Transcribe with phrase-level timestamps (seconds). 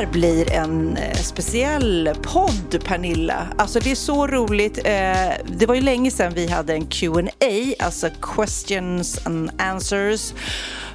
[0.00, 3.46] Här blir en eh, speciell podd, Pernilla.
[3.58, 4.78] Alltså det är så roligt.
[4.78, 10.32] Eh, det var ju länge sedan vi hade en Q&A, alltså questions and answers.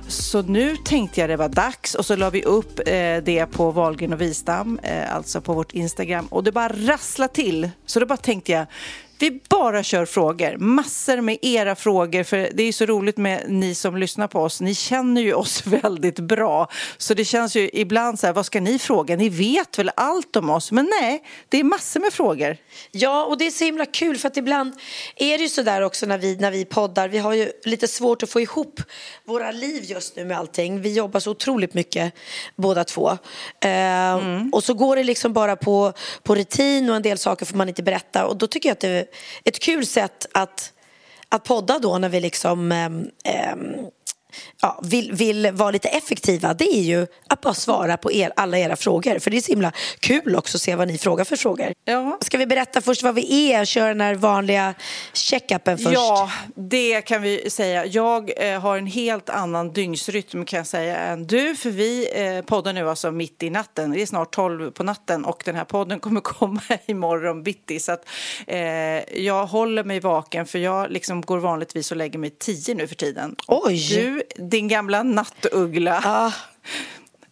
[0.08, 3.72] Så nu tänkte jag det var dags och så la vi upp eh, det på
[3.72, 7.70] Wahlgren och Wistam, alltså på vårt Instagram och det bara rassla till.
[7.86, 8.66] Så då bara tänkte jag,
[9.20, 13.76] vi bara kör frågor, massor med era frågor för det är så roligt med ni
[13.76, 14.62] som lyssnar på oss.
[14.62, 18.62] Ni känner ju oss väldigt bra så det känns ju ibland så här, vad ska
[18.62, 19.16] ni fråga?
[19.16, 20.72] Ni vet väl allt om oss?
[20.72, 22.58] Men nej, det är massor med frågor.
[22.92, 24.74] Ja, och det är så himla kul för att ibland
[25.16, 27.08] är det ju så där också när vi, när vi poddar.
[27.08, 28.82] Vi har ju lite svårt att få ihop
[29.26, 30.82] våra liv just nu med allting.
[30.82, 32.14] Vi jobbar så otroligt mycket
[32.56, 33.10] båda två.
[33.60, 34.50] Eh, mm.
[34.54, 35.94] Och så går det liksom bara på,
[36.24, 38.80] på rutin och en del saker får man inte berätta och då tycker jag att
[38.80, 39.05] det
[39.44, 40.74] ett kul sätt att,
[41.30, 42.90] att podda då när vi liksom eh,
[44.62, 48.58] ja, vill, vill vara lite effektiva det är ju att bara svara på er, alla
[48.58, 49.20] era frågor.
[49.20, 51.74] För det är så himla kul också att se vad ni frågar för frågor.
[51.86, 52.18] Ja.
[52.22, 53.66] Ska vi berätta först vad vi är?
[53.66, 54.74] Köra den här vanliga
[55.14, 55.94] checkupen först.
[55.94, 57.86] Ja, det kan vi säga.
[57.86, 61.56] Jag eh, har en helt annan dygnsrytm kan jag säga än du.
[61.56, 63.92] För vi eh, poddar nu alltså mitt i natten.
[63.92, 67.80] Det är snart tolv på natten och den här podden kommer komma imorgon bitti.
[67.80, 68.08] Så att
[68.48, 68.60] eh,
[69.24, 72.96] jag håller mig vaken för jag liksom går vanligtvis och lägger mig tio nu för
[72.96, 73.36] tiden.
[73.48, 73.90] Oj!
[73.90, 76.02] Du, din gamla nattuggla.
[76.04, 76.34] Ah.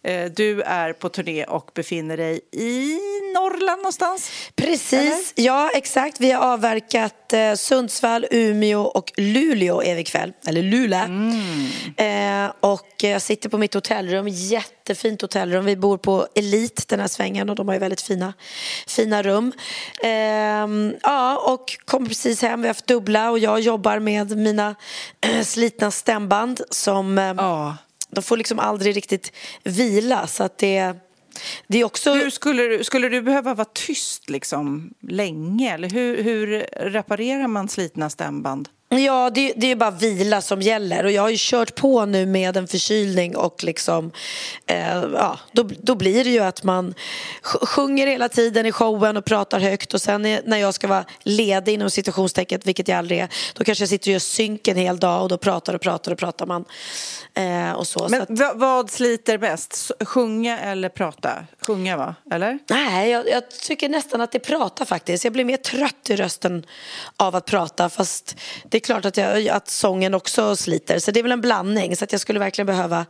[0.02, 2.98] Eh, du är på turné och befinner dig i
[3.34, 4.30] Norrland någonstans?
[4.56, 4.92] Precis,
[5.36, 5.46] Eller?
[5.46, 6.20] ja exakt.
[6.20, 10.32] Vi har avverkat eh, Sundsvall, Umeå och Luleå är vi kväll.
[10.46, 11.00] Eller Luleå.
[11.00, 12.46] Mm.
[12.46, 15.64] Eh, och jag sitter på mitt hotellrum, jättefint hotellrum.
[15.64, 18.32] Vi bor på Elit den här svängen och de har ju väldigt fina,
[18.86, 19.52] fina rum.
[20.02, 20.10] Eh,
[21.02, 22.60] ja, och kom precis hem.
[22.62, 24.74] Vi har haft dubbla och jag jobbar med mina
[25.20, 27.76] eh, slitna stämband som eh, Ja.
[28.10, 29.32] de får liksom aldrig riktigt
[29.64, 30.94] vila så att det,
[31.66, 32.14] det är också...
[32.14, 35.74] Hur skulle, du, skulle du behöva vara tyst liksom länge?
[35.74, 38.68] Eller hur, hur reparerar man slitna stämband?
[38.98, 42.26] Ja, det, det är bara vila som gäller och jag har ju kört på nu
[42.26, 44.12] med en förkylning och liksom
[44.66, 46.94] eh, ja, då, då blir det ju att man
[47.42, 50.86] sj- sjunger hela tiden i showen och pratar högt och sen är- när jag ska
[50.88, 54.68] vara ledig inom situationstecken, vilket jag aldrig är, då kanske jag sitter och gör synk
[54.68, 56.64] en hel dag och då pratar och pratar och pratar man
[57.34, 57.98] eh, och så.
[57.98, 59.42] så Men att, va- vad sliter?
[59.44, 61.30] S- Sjunga eller prata?
[61.66, 62.14] Sjunga, va?
[62.30, 62.58] Eller?
[62.68, 65.24] Nej, jag, jag tycker nästan att det pratar faktiskt.
[65.24, 66.66] Jag blir mer trött i rösten
[67.16, 68.36] av att prata fast
[68.68, 70.98] det klart att, jag, att sången också sliter.
[70.98, 71.96] Så det är väl en blandning.
[71.96, 73.06] Så att jag skulle verkligen behöva,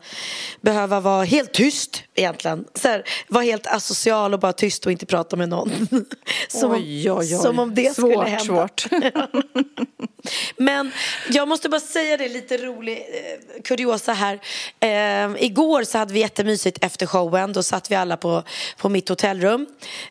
[0.61, 2.65] behöva vara helt tyst egentligen.
[2.75, 5.71] Så här, vara helt asocial och bara tyst och inte prata med någon.
[6.49, 7.35] som, Oj, oj, oj.
[7.37, 8.45] Om, som om det Svårt, skulle hända.
[8.45, 8.87] svårt.
[10.57, 10.93] Men
[11.31, 14.41] jag måste bara säga det, lite rolig eh, kuriosa här.
[14.81, 17.53] Eh, igår så hade vi jättemysigt efter showen.
[17.53, 18.43] Då satt vi alla på,
[18.79, 19.67] på mitt hotellrum.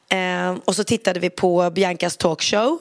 [0.10, 2.80] Eh, och så tittade vi på Biancas talkshow.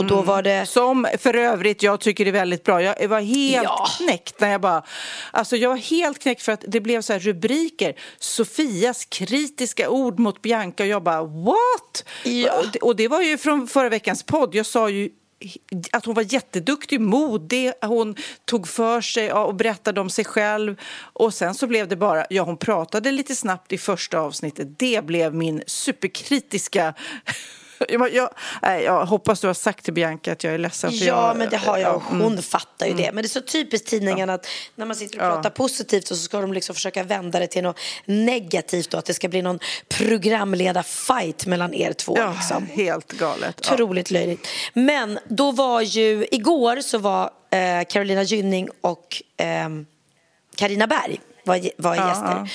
[0.00, 0.66] Och då var det...
[0.66, 2.82] Som för övrigt jag tycker är väldigt bra.
[2.82, 3.86] Jag var helt Ja.
[3.98, 4.82] knäckt när jag bara...
[5.30, 7.94] Alltså jag var helt knäckt för att det blev så här rubriker.
[8.18, 12.04] Sofias kritiska ord mot Bianca och jag bara what?
[12.24, 12.62] Ja.
[12.80, 14.54] Och det- var ju från förra veckans podd.
[14.54, 15.10] Jag sa ju
[15.92, 18.14] att hon var jätteduktig, modig, hon
[18.44, 20.76] tog för sig och berättade om sig själv.
[21.12, 24.78] Och sen så blev det bara, ja hon pratade lite snabbt i första avsnittet.
[24.78, 26.94] Det blev min superkritiska
[27.88, 28.30] jag, jag,
[28.82, 30.90] jag, hoppas du har sagt till Bianca att jag är ledsen.
[30.92, 32.42] ja, jag, men det har jag hon mm.
[32.42, 33.12] fattar ju det.
[33.12, 35.30] Men det är så typiskt tidningarna att när man sitter och Ja.
[35.34, 39.14] pratar positivt så ska de liksom försöka vända det till något negativt och att det
[39.14, 42.14] ska bli någon programledarfight mellan er två.
[42.18, 42.66] Ja, liksom.
[42.66, 43.60] helt galet.
[43.66, 43.74] Ja.
[43.74, 44.48] Otroligt löjligt.
[44.72, 49.86] Men då var ju, igår så var eh, Carolina Gynning och ehm,
[50.56, 52.26] Karina Berg var, var gäster.
[52.30, 52.46] ja.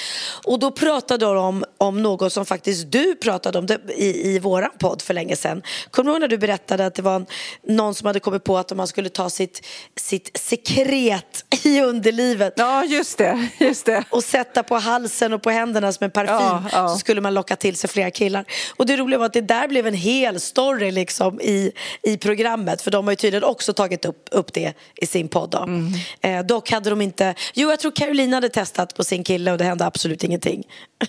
[0.45, 4.71] Och då pratade de om, om något som faktiskt du pratade om i, i våran
[4.79, 5.61] podd för länge sedan.
[5.91, 7.25] Kommer du ihåg när du berättade att det var
[7.67, 9.65] någon som hade kommit på att om man skulle ta sitt,
[9.95, 13.47] sitt sekret i underlivet Ja, just det.
[13.59, 14.03] Just det.
[14.09, 16.87] och sätta på halsen och på händerna som en parfym Ja, ja.
[16.89, 18.45] så skulle man locka till sig flera killar.
[18.77, 21.71] Och det roliga var att det där blev en hel story liksom i,
[22.03, 25.49] i programmet för de har ju tydligen också tagit upp, upp det i sin podd.
[25.49, 25.63] Då.
[25.63, 25.93] Mm.
[26.21, 29.57] Eh, dock hade de inte, jo jag tror Caroline hade testat på sin kille och
[29.57, 30.63] det hände absolut ingenting.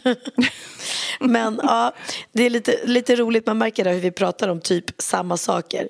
[1.21, 1.93] Men ja,
[2.33, 5.89] det är lite, lite roligt, man märker där hur vi pratar om typ samma saker.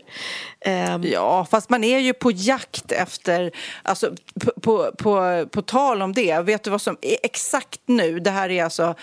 [0.61, 3.51] Ehm, Ja, fast man är ju på jakt efter,
[3.83, 8.21] alltså på, på, på, på tal om det, vet du vad som är exakt nu,
[8.21, 8.95] det här är alltså,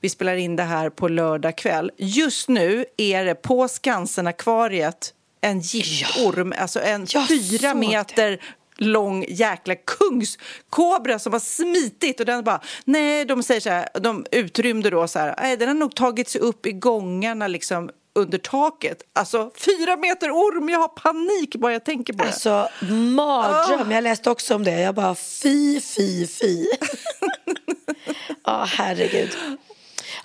[0.00, 5.60] vi spelar in det här på lördag kväll, just nu är det på Skansen-akvariet en
[5.60, 8.40] giftorm, alltså en fyra meter
[8.78, 14.26] lång jäkla kungskobra som har smitit och den bara, nej, de säger så här, de
[14.32, 18.38] utrymde då så här, nej, den har nog tagit sig upp i gångarna liksom under
[18.38, 19.02] taket.
[19.12, 22.28] Alltså fyra meter orm, jag har panik bara jag tänker på det.
[22.28, 24.80] Alltså mardröm, jag läste också om det.
[24.80, 26.66] Jag bara fy, fy, fy.
[28.44, 29.36] Ja, herregud.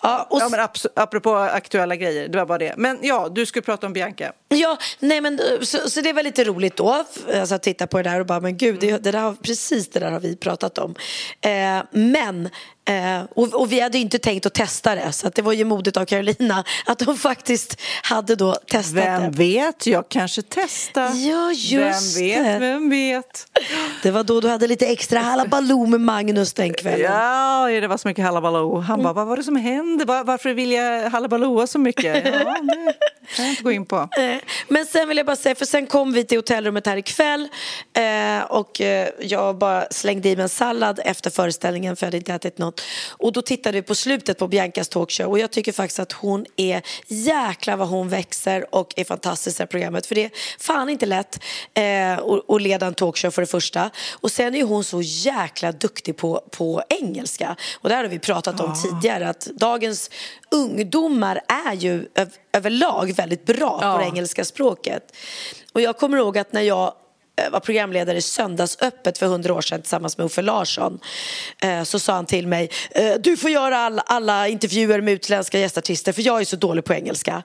[0.04, 2.74] Ja, och Ja, men apropå aktuella grejer, det var bara det.
[2.78, 4.32] Men ja, du skulle prata om Bianca.
[4.50, 8.10] Ja, nej men så, så det var lite roligt då alltså, att titta på det
[8.10, 10.96] där och bara men gud, det, det där, precis det där har vi pratat om.
[11.42, 12.50] Eh, men,
[12.86, 15.98] eh, och, och vi hade inte tänkt att testa det så det var ju modigt
[15.98, 19.38] av Carolina att hon faktiskt hade då testat Vem det.
[19.38, 21.12] vet, jag kanske testar.
[21.16, 22.60] Ja, just Vem vet, det.
[22.60, 23.48] vem vet.
[24.04, 27.12] Det var då du hade lite extra halabaloo med Magnus den kvällen.
[27.12, 28.80] Ja, det var så mycket halabaloo.
[28.80, 30.06] Han bara, vad var det som hände?
[30.06, 32.26] Var, varför vill jag halabalooa så mycket?
[32.26, 34.10] Ja, det kan jag inte gå in på.
[34.18, 34.36] Eh,
[34.68, 37.48] Men sen vill jag bara säga, för sen kom vi till hotellrummet här ikväll
[37.98, 42.18] eh, och eh, jag bara slängde i mig en sallad efter föreställningen för jag hade
[42.18, 42.73] inte ätit något.
[43.10, 46.46] Och då tittade vi på slutet på Biancas talkshow och jag tycker faktiskt att hon
[46.56, 50.06] är jäkla vad hon växer och är fantastisk i det här programmet.
[50.06, 51.40] För det är fan inte lätt
[51.74, 53.90] eh, att- leda en talkshow för det första.
[54.14, 57.56] Och sen är hon så jäkla duktig på, på engelska.
[57.82, 60.10] Och det här har vi pratat om tidigare att dagens
[60.52, 63.98] ungdomar är ju öv- överlag väldigt bra på Ja.
[63.98, 65.16] det engelska språket.
[65.74, 66.94] Och jag kommer ihåg att när jag
[67.36, 71.00] Eh, var programledare i Söndagsöppet för hundra år sedan tillsammans med Uffe Larsson
[71.64, 75.60] eh, så sa han till mig eh, du får göra all, alla intervjuer med utländska
[75.60, 77.44] gästartister för jag är så dålig på engelska.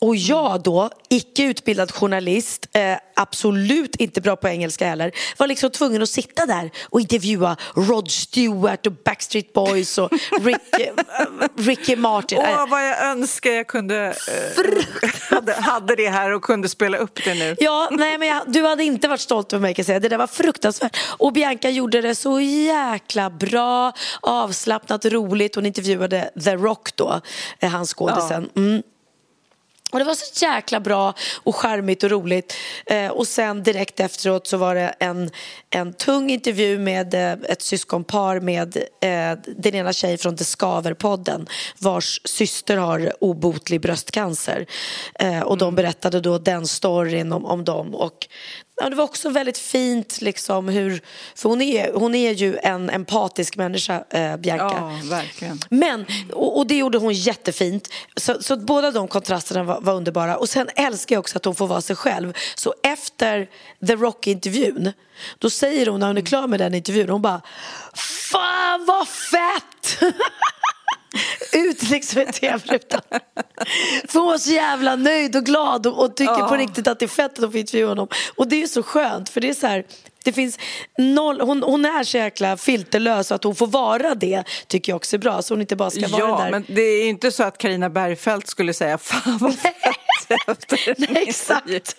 [0.00, 5.70] Och jag då, icke utbildad journalist, eh, absolut inte bra på engelska heller, var liksom
[5.70, 11.96] tvungen att sitta där och intervjua Rod Stewart och Backstreet Boys och Rick, eh, Ricky
[11.96, 12.38] Martin.
[12.38, 17.24] Åh, vad jag önskar jag kunde, eh, hade, hade det här och kunde spela upp
[17.24, 17.56] det nu.
[17.58, 20.00] Ja, nej men jag, du hade inte varit stolt över mig kan jag säga.
[20.00, 20.96] Det där var fruktansvärt.
[21.18, 25.54] Och Bianca gjorde det så jäkla bra, avslappnat, roligt.
[25.54, 27.20] Hon intervjuade The Rock då,
[27.58, 28.50] eh, han skådisen.
[28.56, 28.82] Mm.
[29.92, 32.56] Och det var så jäkla bra och charmigt och roligt.
[32.86, 35.30] Eh, och sen direkt efteråt så var det en,
[35.70, 41.48] en tung intervju med eh, ett syskonpar med eh, den ena tjejen från The Skaver-podden
[41.78, 44.66] vars syster har obotlig bröstcancer.
[45.14, 47.94] Eh, och de berättade då den storyn om, om dem.
[47.94, 48.28] Och
[48.80, 51.02] Ja, det var också väldigt fint, liksom, hur,
[51.34, 54.64] för hon är, hon är ju en empatisk människa, eh, Bianca.
[54.64, 55.60] Ja, verkligen.
[55.70, 57.88] Men, och, och det gjorde hon jättefint.
[58.16, 60.36] Så, så båda de kontrasterna var, var underbara.
[60.36, 62.32] Och sen älskar jag också att hon får vara sig själv.
[62.54, 63.48] Så efter
[63.86, 64.92] The Rock-intervjun,
[65.38, 67.40] då säger hon när hon är klar med den intervjun, hon bara
[68.32, 70.14] Fan vad fett!
[71.52, 73.00] Ut liksom i tv-rutan.
[74.08, 76.48] För hon var så jävla nöjd och glad och, och tycker Ja.
[76.48, 78.08] på riktigt att det är fett att de får intervjua honom.
[78.36, 79.84] Och det är så skönt för det är så här,
[80.24, 80.58] det finns
[80.98, 84.96] noll, hon, hon är så jäkla filterlös och att hon får vara det tycker jag
[84.96, 85.42] också är bra.
[85.42, 86.50] Så hon inte bara ska vara Ja, den där.
[86.50, 89.74] men det är inte så att Karina Bergfeldt skulle säga fan vad fett
[90.46, 91.96] efter Nej, exakt.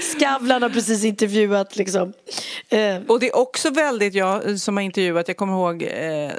[0.00, 2.12] Skavlan har precis intervjuat liksom.
[2.68, 6.30] Eh, Och det är också väldigt, jag som har intervjuat, jag kommer ihåg eh, eh,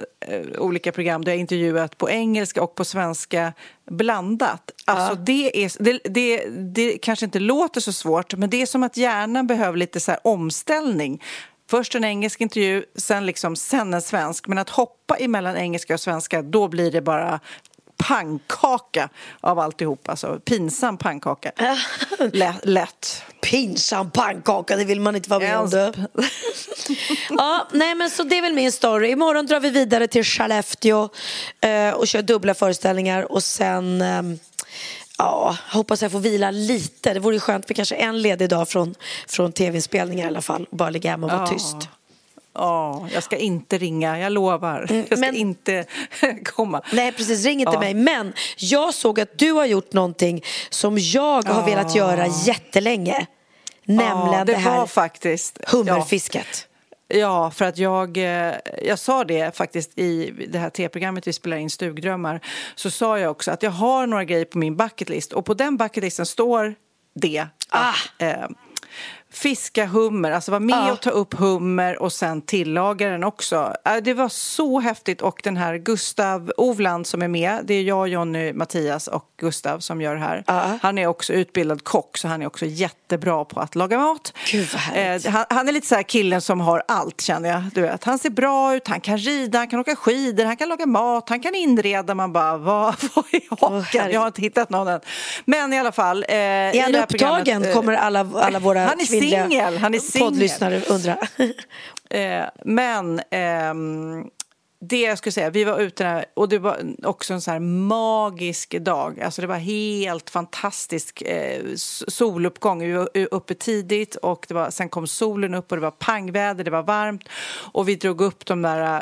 [0.58, 3.54] olika program där jag intervjuat på engelska och på svenska
[3.92, 4.72] blandat.
[4.86, 8.84] Alltså det, är, det, det, det kanske inte låter så svårt, men det är som
[8.84, 11.22] att hjärnan behöver lite så här omställning.
[11.70, 14.48] Först en engelsk intervju, sen, liksom, sen en svensk.
[14.48, 17.40] Men att hoppa emellan engelska och svenska, då blir det bara
[18.08, 19.10] pannkaka
[19.42, 20.10] av alltihop.
[20.10, 21.52] Alltså pinsam pannkaka.
[22.34, 22.56] Lätt.
[22.66, 23.24] lätt.
[23.42, 25.70] Pinsam pannkaka, det vill man inte vara med om.
[25.70, 25.78] Du.
[27.30, 29.10] ja, nej, men så det är väl min story.
[29.10, 31.10] Imorgon drar vi vidare till Skellefteå
[31.62, 34.40] eh, och kör dubbla föreställningar och sen ehm,
[35.18, 37.14] Ja, hoppas jag får vila lite.
[37.14, 38.96] Det vore skönt med kanske en ledig dag från,
[39.28, 40.68] från tv-inspelningar i alla fall.
[40.72, 41.54] Bara ligga hemma och vara Ja.
[41.54, 41.76] tyst.
[42.54, 44.80] Ja, jag ska inte ringa, jag lovar.
[44.80, 45.86] Jag ska Mm, men- inte
[46.44, 46.82] komma.
[46.94, 47.46] Nej, precis.
[47.46, 47.80] Ring inte Ja.
[47.80, 47.94] mig.
[47.94, 53.26] Men jag såg att du har gjort någonting som jag har velat göra jättelänge.
[53.86, 55.60] Nämligen ja, det, det, här var faktiskt...
[55.68, 56.68] hummerfisket.
[57.08, 61.58] Ja, för att jag, eh, jag sa det faktiskt i det här tv-programmet vi spelar
[61.58, 62.40] in, Stugdrömmar,
[62.76, 65.78] så sa jag också att jag har några grejer på min bucketlist och på den
[65.78, 66.76] bucketlisten står
[67.16, 68.48] det att eh,
[69.34, 73.74] fiska hummer, alltså vara med och ta upp hummer och sen tillaga den också.
[73.86, 77.82] Eh, Det var så häftigt och den här Gustav Ovland som är med, det är
[77.84, 80.44] jag, Jonny, Mattias och Gustav som gör det här.
[80.48, 80.78] Ja.
[80.82, 84.34] Han är också utbildad kock så han är också jättebra på att laga mat.
[84.52, 84.68] Gud.
[84.96, 87.64] Eh, han, han är lite så här killen som har allt känner jag.
[87.74, 88.04] Du vet.
[88.04, 91.30] Han ser bra ut, han kan rida, han kan åka skidor, han kan laga mat,
[91.30, 92.16] han kan inreda.
[92.16, 94.12] Man bara, vad, vad är haken?
[94.12, 95.00] jag har inte hittat någon än.
[95.46, 96.26] Men i alla fall.
[96.30, 97.08] Eh, Är han upptagen?
[97.08, 100.28] programmet, eh, kommer alla, alla våra Han är kvinnliga singel, han är singel.
[100.28, 101.18] poddlyssnare undra.
[102.10, 104.24] Eh, men ehm,
[104.90, 107.60] det jag skulle säga, vi var ute där och det var också en så här
[107.60, 109.22] magisk dag.
[109.22, 111.62] Alltså det var helt fantastisk eh,
[112.08, 112.80] soluppgång.
[112.80, 116.64] Vi var uppe tidigt och det var, sen kom solen upp och det var pangväder,
[116.64, 117.30] det var varmt
[117.74, 119.02] och vi drog upp de där eh,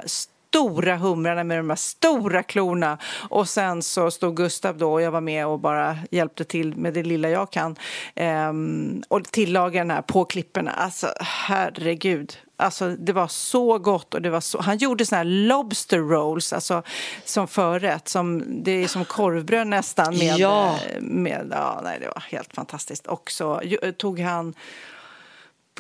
[0.52, 2.98] stora humrarna med de här stora klorna.
[3.30, 6.94] Och sen så stod Gustav då och jag var med och bara hjälpte till med
[6.94, 7.76] det lilla jag kan.
[8.16, 10.72] Ehm, och tillagade den här på klipporna.
[10.72, 12.38] Alltså herregud.
[12.58, 14.62] Alltså det var så gott och det var så...
[14.62, 16.84] Han gjorde såna här lobster rolls, alltså
[17.26, 18.08] som förrätt.
[18.08, 20.38] Som, det är som korvbröd nästan med...
[20.38, 20.80] Ja.
[21.00, 23.08] med ja, nej, det var helt fantastiskt.
[23.08, 23.62] Och så
[23.98, 24.54] tog han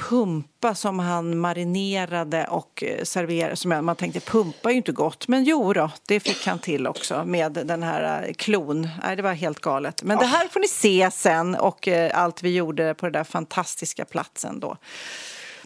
[0.10, 3.56] pumpa som han marinerade och eh, serverade.
[3.56, 5.28] Som man tänkte, pumpa är ju inte gott.
[5.28, 8.90] Men jo då, det fick han till också med den här eh, klon.
[9.04, 10.04] Nej, det var helt galet.
[10.04, 13.24] Men det här får ni se sen och eh, allt vi gjorde på den där
[13.24, 14.78] fantastiska platsen då.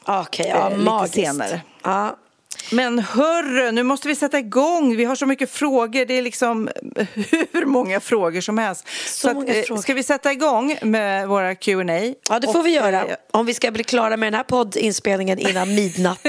[0.08, 1.16] Okej, ja, Eh, lite magiskt.
[1.16, 1.62] senare.
[1.84, 2.16] Ja.
[2.72, 4.96] Men hörru, nu måste vi sätta igång.
[4.96, 6.06] Vi har så mycket frågor.
[6.06, 6.70] Det är liksom
[7.52, 8.88] hur många frågor som helst.
[9.08, 9.82] Så många eh, frågor.
[9.82, 12.14] Ska vi sätta igång med våra Q&A?
[12.30, 13.06] ja, det får Och, vi göra.
[13.06, 16.20] eh, Om vi ska bli klara med den här poddinspelningen innan midnatt.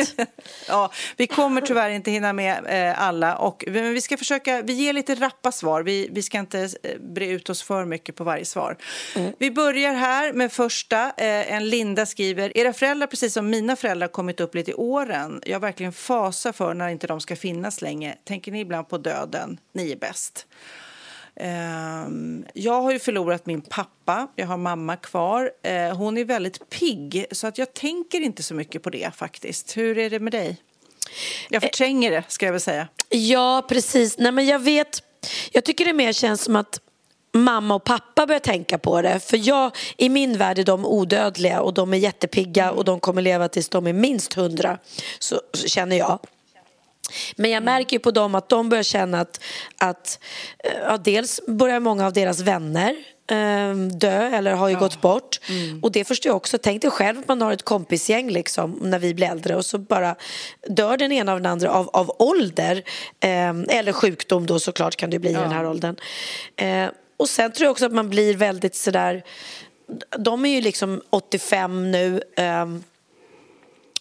[0.68, 3.36] Ja, vi kommer tyvärr inte hinna med eh, alla.
[3.36, 5.82] Och, men vi ska försöka, vi ger lite rappa svar.
[5.82, 6.68] Vi, vi ska inte
[7.14, 8.76] bre ut oss för mycket på varje svar.
[9.38, 11.10] Vi börjar här med första.
[11.10, 15.40] En Linda skriver, era föräldrar precis som mina föräldrar kommit upp lite i åren.
[15.46, 18.16] Jag verkligen fasar för när inte de ska finnas länge.
[18.24, 19.60] Tänker ni ibland på döden?
[19.72, 20.46] Ni är bäst.
[21.36, 25.50] Ehm, jag har ju förlorat min pappa, jag har mamma kvar.
[25.62, 29.76] Eh, hon är väldigt pigg, så att jag tänker inte så mycket på det faktiskt.
[29.76, 30.56] Hur är det med dig?
[31.48, 32.88] Jag förtränger det, ska jag väl säga.
[33.08, 34.18] Ja, precis.
[34.18, 35.02] Nej, men jag vet,
[35.52, 36.80] jag tycker det mer känns som att
[37.36, 39.20] mamma och pappa börjar tänka på det.
[39.20, 43.22] För jag, i min värld är de odödliga och de är jättepigga och de kommer
[43.22, 44.78] leva tills de är minst hundra.
[45.18, 46.18] Så, så känner jag.
[47.36, 49.40] Men jag märker ju på dem att de börjar känna att,
[49.78, 50.18] att
[50.64, 52.96] eh, ja, dels börjar många av deras vänner
[53.30, 55.40] eh, dö eller har ju gått bort.
[55.82, 56.58] Och det förstår jag också.
[56.58, 59.78] Tänk dig själv att man har ett kompisgäng liksom, när vi blir äldre och så
[59.78, 60.16] bara
[60.68, 62.82] dör den ena av den andra av, av ålder.
[63.20, 65.96] Eh, eller sjukdom då såklart kan det bli i den här åldern.
[66.56, 69.22] Eh, och sen tror jag också att man blir väldigt sådär
[70.18, 72.22] de är ju liksom 85 nu.
[72.36, 72.84] ehm,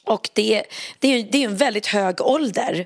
[0.03, 0.63] och det,
[0.99, 2.85] det, är, det är en väldigt hög ålder.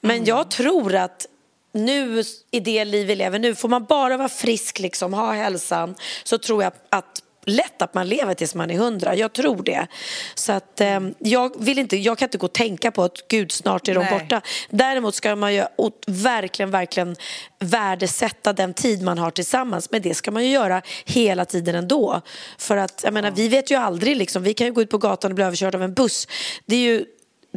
[0.00, 1.26] Men jag tror att
[1.72, 5.94] nu i det liv vi lever nu, får man bara vara frisk, liksom, ha hälsan,
[6.24, 9.16] så tror jag att lätt att man lever tills man är hundra.
[9.16, 9.86] Jag tror det.
[10.34, 13.52] Så att eh, jag vill inte, jag kan inte gå och tänka på att gud
[13.52, 14.18] snart är de Nej.
[14.18, 14.40] borta.
[14.70, 15.64] Däremot ska man ju
[16.06, 17.16] verkligen, verkligen
[17.58, 19.90] värdesätta den tid man har tillsammans.
[19.90, 22.20] Men det ska man ju göra hela tiden ändå.
[22.58, 24.98] För att, jag menar, vi vet ju aldrig, liksom, vi kan ju gå ut på
[24.98, 26.28] gatan och bli överkörd av en buss.
[26.66, 27.04] Det är ju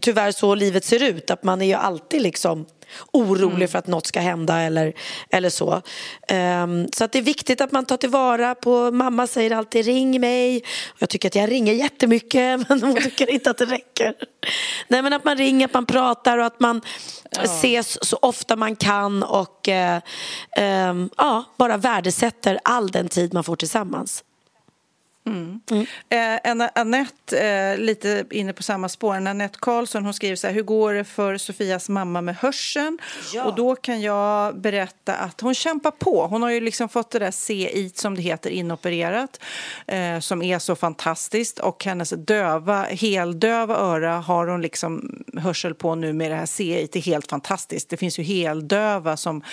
[0.01, 2.65] tyvärr så livet ser ut, att man är ju alltid liksom
[3.11, 4.93] orolig för att något ska hända eller,
[5.29, 5.81] eller så.
[6.27, 10.21] Ehm, så att det är viktigt att man tar tillvara på, mamma säger alltid ring
[10.21, 10.63] mig.
[10.99, 14.13] Jag tycker att jag ringer jättemycket men hon tycker inte att det räcker.
[14.87, 16.81] Nej men att man ringer, att man pratar och att man
[17.43, 20.01] ses så ofta man kan och eh,
[20.57, 24.23] ehm, ja, bara värdesätter all den tid man får tillsammans.
[25.25, 25.61] Mm.
[26.09, 29.15] Eh, Annette, eh, lite inne på samma spår.
[29.15, 32.99] Annette Karlsson hon skriver så här, hur går det för Sofias mamma med hörseln?
[33.33, 33.43] Ja.
[33.43, 36.27] Och då kan jag berätta att hon kämpar på.
[36.27, 39.39] Hon har ju liksom fått det där CI som det heter inopererat,
[39.87, 41.59] eh, som är så fantastiskt.
[41.59, 46.87] Och hennes döva, heldöva öra har hon liksom hörsel på nu med det här CI.
[46.91, 47.89] Det är helt fantastiskt.
[47.89, 49.43] Det finns ju heldöva som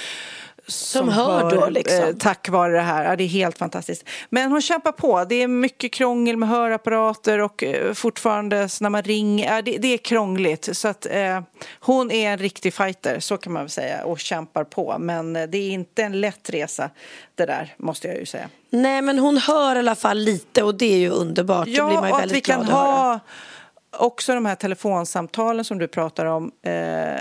[0.71, 2.05] som, som hör, då liksom.
[2.05, 3.05] Eh, tack vare det här.
[3.05, 4.09] Ja, det är helt fantastiskt.
[4.31, 5.25] Men hon kämpar på.
[5.29, 9.55] Det är mycket krångel med hörapparater och eh, fortfarande när man ringer.
[9.55, 10.77] Ja, det, det, är krångligt.
[10.77, 11.41] Så att eh,
[11.81, 14.97] hon är en riktig fighter, så kan man väl säga, och kämpar på.
[14.99, 16.91] Men eh, det är inte en lätt resa
[17.35, 18.49] det där, måste jag ju säga.
[18.71, 21.69] Nej, men hon hör i alla fall lite och det är ju underbart.
[21.69, 23.21] Ja, blir man och att vi kan ha
[23.91, 26.53] också de här telefonsamtalen som du pratar om.
[26.62, 26.73] Eh,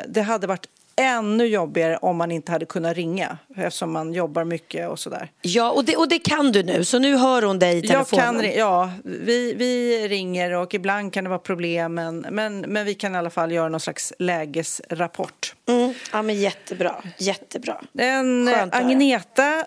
[0.08, 0.68] det hade varit
[1.00, 5.32] ännu jobbigare om man inte hade kunnat ringa eftersom man jobbar mycket och sådär.
[5.41, 8.36] Ja, och det, och det kan du nu, så nu hör hon dig i telefonen.
[8.36, 12.86] Jag kan, ja, vi, vi ringer och ibland kan det vara problem men, men, men
[12.86, 15.56] vi kan i alla fall göra någon slags lägesrapport.
[15.68, 15.94] Mm.
[16.12, 17.82] Ja, men jättebra, jättebra.
[17.98, 19.65] En, Agneta,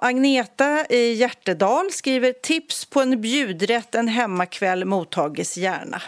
[0.00, 6.02] Agneta i Hjärtedal skriver tips på en bjudrätt en hemmakväll mottages gärna.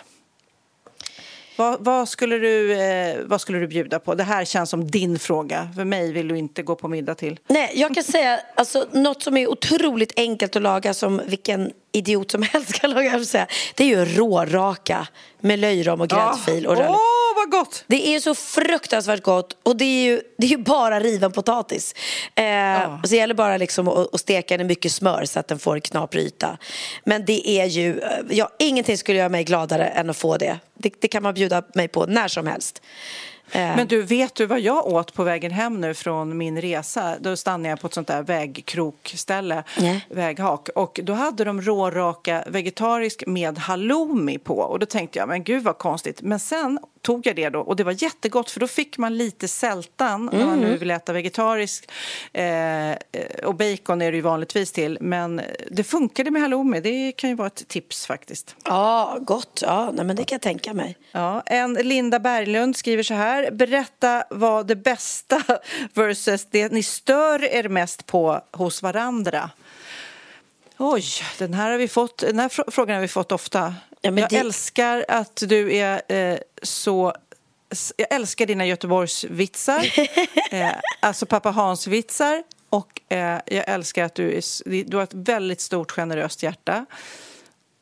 [1.59, 4.15] Vad, vad, skulle du, eh, vad skulle du bjuda på?
[4.15, 5.69] Det här känns som din fråga.
[5.77, 7.39] För mig vill du inte gå på middag till.
[7.49, 12.31] Nej, jag kan säga alltså, något som är otroligt enkelt att laga som vilken idiot
[12.31, 13.25] som helst kan laga.
[13.25, 13.47] Säga.
[13.75, 15.07] Det är ju råraka
[15.41, 16.67] med löjrom och gräddfil.
[16.67, 17.85] Åh, oh, oh, vad gott!
[17.87, 21.95] Det är så fruktansvärt gott och det är ju, det är ju bara riven potatis.
[22.35, 23.03] Eh, oh.
[23.03, 25.59] Så det gäller bara liksom att, att steka den i mycket smör så att den
[25.59, 26.59] får en knaprig yta.
[27.05, 30.59] Men det är ju, eh, ja, ingenting skulle göra mig gladare än att få det.
[30.75, 32.83] Det, det kan man bjuda mig på när som helst.
[33.53, 33.77] Eh.
[33.77, 37.15] Men du, vet du vad jag åt på vägen hem nu från min resa?
[37.21, 40.07] Då stannade jag på ett sånt där vägkrokställe, Nej.
[40.11, 40.69] väghak.
[40.75, 44.59] Och då hade de råraka vegetarisk med halloumi på.
[44.59, 46.23] Och då tänkte jag, men gud vad konstigt.
[46.23, 46.79] Men sen
[47.09, 50.39] tog jag det då och det var jättegott för då fick man lite sältan mm.
[50.39, 50.79] när man nu mm.
[50.79, 51.91] vill äta vegetariskt.
[52.33, 52.97] Eh,
[53.45, 54.99] och bacon är det ju vanligtvis till.
[55.01, 58.57] Men det funkade med halloumi, det kan ju vara ett tips faktiskt.
[58.65, 59.63] Ja, gott.
[59.63, 60.97] Ja, nej, men det kan jag tänka mig.
[61.13, 63.51] Ja, en Linda Berglund skriver så här.
[63.51, 65.43] Berätta vad det bästa
[65.95, 69.51] versus det ni stör er mest på hos varandra.
[70.81, 71.05] Oj,
[71.39, 73.75] den här, har vi fått, den här frågan har vi fått ofta.
[74.01, 74.37] Ja, jag det...
[74.37, 77.15] älskar att du är eh, så...
[77.97, 79.93] Jag älskar dina Göteborgsvitsar,
[80.51, 82.43] eh, alltså pappa Hans-vitsar.
[82.71, 86.87] Och eh, jag älskar att du, är, du har ett väldigt stort generöst hjärta.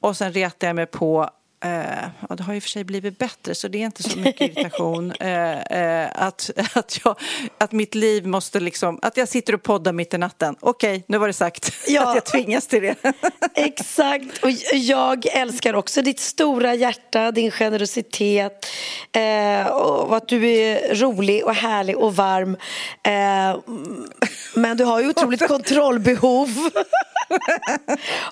[0.01, 1.31] Och sen retar jag mig på
[1.67, 4.41] Eh, ja, det har och för sig blivit bättre, så det är inte så mycket
[4.41, 5.13] irritation.
[5.27, 7.17] Eh, eh, att, att, jag,
[7.59, 8.99] att mitt liv måste liksom...
[9.03, 10.57] Att jag sitter och poddar mitt i natten.
[10.61, 11.73] Okej, okay, nu var det sagt.
[11.89, 12.09] Ja.
[12.09, 12.97] Att jag tvingas till det.
[13.55, 14.45] Exakt.
[14.45, 18.67] Och jag älskar också ditt stora hjärta, din generositet
[19.13, 22.57] eh, och att du är rolig och härlig och varm.
[23.03, 23.61] Eh,
[24.55, 26.49] men du har ju otroligt kontrollbehov.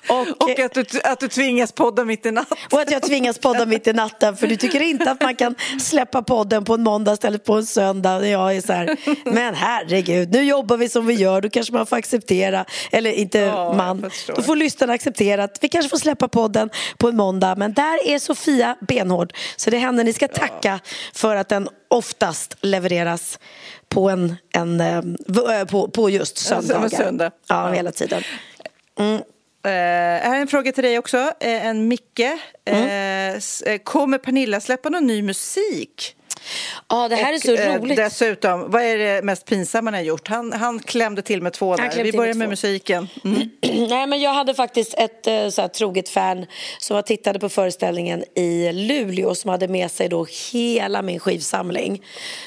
[0.09, 2.57] Och, och att, du, att du tvingas podda mitt i natten.
[2.71, 5.55] Och att jag tvingas podda mitt i natten för du tycker inte att man kan
[5.81, 8.15] släppa podden på en måndag istället på en söndag.
[8.15, 11.73] Och jag är så här, men herregud, nu jobbar vi som vi gör, då kanske
[11.73, 15.97] man får acceptera, eller inte ja, man, då får lyssnarna acceptera att vi kanske får
[15.97, 17.55] släppa podden på en måndag.
[17.55, 20.79] Men där är Sofia benhård, så det är henne ni ska tacka ja.
[21.13, 23.39] för att den oftast levereras
[23.89, 24.97] på, en, en, eh,
[25.59, 26.89] eh, på, på just söndagar.
[26.89, 27.31] Söndag.
[27.47, 28.23] Ja, hela tiden.
[28.99, 29.13] Mm.
[29.15, 32.21] Uh, här är en fråga till dig också, uh, en Micke.
[32.65, 33.35] Mm.
[33.35, 36.15] Uh, kommer Pernilla släppa någon ny musik?
[36.89, 37.97] Ja, det här och, är så eh, roligt.
[37.97, 40.27] Dessutom, vad är det mest pinsamma han har gjort?
[40.27, 42.03] Han, han klämde till med två där.
[42.03, 43.07] Vi börjar med, med musiken.
[43.23, 43.49] Mm.
[43.89, 46.45] Nej, men jag hade faktiskt ett eh, så här, troget fan
[46.79, 52.03] som tittade på föreställningen i Luleå som hade med sig då hela min skivsamling.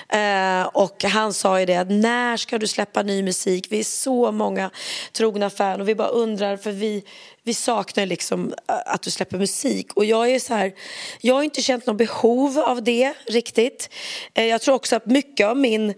[0.08, 3.66] Eh, och han sa ju det att när ska du släppa ny musik?
[3.70, 4.70] Vi är så många
[5.12, 7.04] trogna fan och vi bara undrar för vi
[7.42, 9.92] vi saknar liksom att du släpper musik.
[9.92, 10.74] Och jag är så här,
[11.20, 13.90] jag har inte känt något behov av det riktigt.
[14.34, 15.94] Eh, jag tror också att mycket av min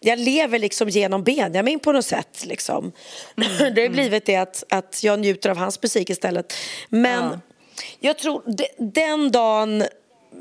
[0.00, 2.44] jag lever liksom genom Benjamin på något sätt.
[2.44, 2.92] Liksom.
[3.36, 3.74] Mm.
[3.74, 6.54] Det har blivit det att, att jag njuter av hans musik istället.
[6.88, 7.40] Men ja.
[8.00, 8.42] jag tror
[8.78, 9.84] den dagen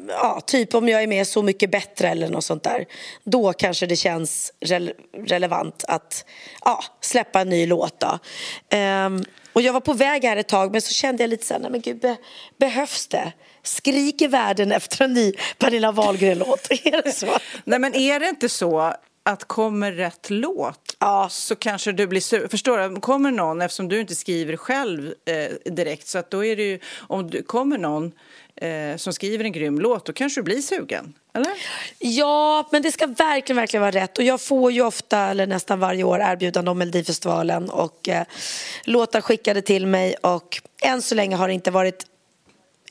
[0.07, 2.85] ja, typ om jag är med Så mycket bättre eller något sånt där.
[3.23, 6.25] Då kanske det känns re relevant att
[6.65, 8.03] ja, släppa en ny låt.
[8.03, 9.23] Um,
[9.57, 11.61] och jag var på väg här ett tag men så kände jag lite så här,
[11.61, 12.17] nej men gud, be
[12.57, 13.33] behövs det?
[13.63, 16.67] Skriker världen efter en ny Pernilla Wahlgren-låt?
[16.71, 17.37] är det så?
[17.63, 18.93] Nej men är det inte så
[19.23, 21.27] att kommer rätt låt Ja.
[21.31, 22.47] så kanske du blir sur.
[22.47, 22.99] Förstår du?
[23.01, 26.79] Kommer någon, eftersom du inte skriver själv eh, direkt, så att då är det ju,
[26.99, 28.11] om det kommer någon
[28.55, 31.13] eh, som skriver en grym låt, då kanske du blir sugen.
[31.37, 31.51] Eller?
[31.99, 34.17] Ja, men det ska verkligen, verkligen vara rätt.
[34.17, 38.23] Och jag får ju ofta, eller nästan varje år, erbjudande om Melodifestivalen och eh,
[38.83, 40.15] låtar skickade till mig.
[40.15, 42.05] Och än så länge har det inte varit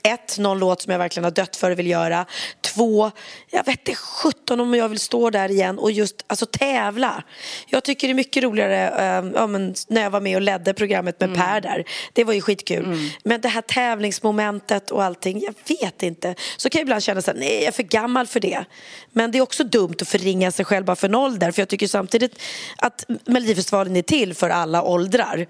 [0.02, 2.26] ett, någon låt som jag verkligen har dött för och vill göra.
[2.60, 3.10] Två,
[3.50, 7.22] jag vet inte sjutton om jag vill stå där igen och just alltså, tävla.
[7.66, 10.74] Jag tycker det är mycket roligare eh, ja, men, när jag var med och ledde
[10.74, 11.84] programmet med Per där.
[12.12, 13.10] Det var ju skitkul.
[13.24, 16.34] Men det här tävlingsmomentet och allting, jag vet inte.
[16.56, 18.64] Så kan jag ibland känna så här, nej jag är för gammal för det.
[19.12, 21.50] Men det är också dumt att förringa sig själv bara för en ålder.
[21.50, 22.42] För jag tycker samtidigt
[22.76, 25.46] att Melodifestivalen är till för alla åldrar.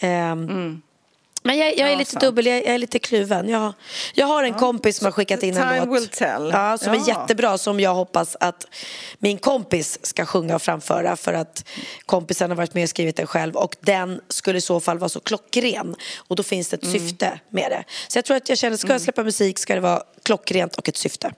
[0.00, 0.82] Ehm,
[1.46, 2.20] men jag, jag är Ja, lite sant.
[2.24, 3.48] dubbel, jag, jag är lite kluven.
[3.48, 3.72] Jag,
[4.14, 5.96] jag har en kompis som har skickat in en låt.
[6.02, 6.50] will tell.
[6.52, 7.04] Ja, som är Ja.
[7.08, 8.66] jättebra som jag hoppas att
[9.18, 11.64] min kompis ska sjunga och framföra för att
[12.06, 15.08] kompisen har varit med och skrivit den själv och den skulle i så fall vara
[15.08, 15.94] så klockren
[16.28, 16.98] och då finns det ett Mm.
[17.08, 17.84] syfte med det.
[18.08, 20.88] Så jag tror att jag känner, ska jag släppa musik ska det vara klockrent och
[20.88, 21.32] ett syfte.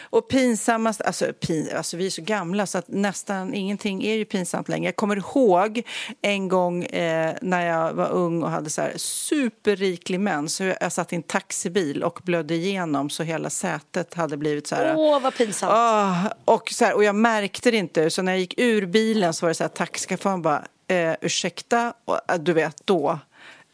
[0.00, 4.24] Och pinsammast, alltså, pin, alltså vi är så gamla så att nästan ingenting är ju
[4.24, 4.84] pinsamt längre.
[4.84, 5.82] Jag kommer ihåg
[6.22, 10.54] en gång eh, när jag var ung och hade så här superriklig mens.
[10.54, 14.74] Så jag satt i en taxibil och blödde igenom så hela sätet hade blivit så
[14.74, 14.94] här.
[14.96, 15.72] Åh, vad pinsamt.
[15.74, 16.14] Ah,
[16.44, 19.46] och, så här, och jag märkte det inte, så när jag gick ur bilen så
[19.46, 23.18] var det så här, taxichauffören bara, eh, ursäkta, och, eh, du vet då.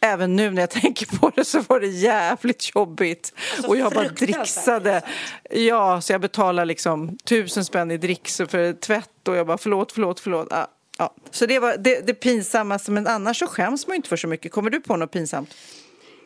[0.04, 3.32] Även nu när jag tänker på det så var det jävligt jobbigt.
[3.56, 5.02] Alltså, och jag bara dricksade.
[5.50, 9.92] Ja, så jag betalade liksom tusen spänn i dricks för tvätt och jag bara förlåt,
[9.92, 10.52] förlåt, förlåt.
[10.52, 10.66] Ah,
[10.98, 11.14] ja.
[11.30, 14.28] Så det var det, det pinsammaste, men annars så skäms man ju inte för så
[14.28, 14.52] mycket.
[14.52, 15.54] Kommer du på något pinsamt?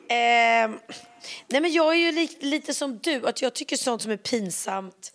[0.08, 0.78] Ehm,
[1.48, 4.16] nej men jag är ju li- lite som du, att jag tycker sånt som är
[4.16, 5.12] pinsamt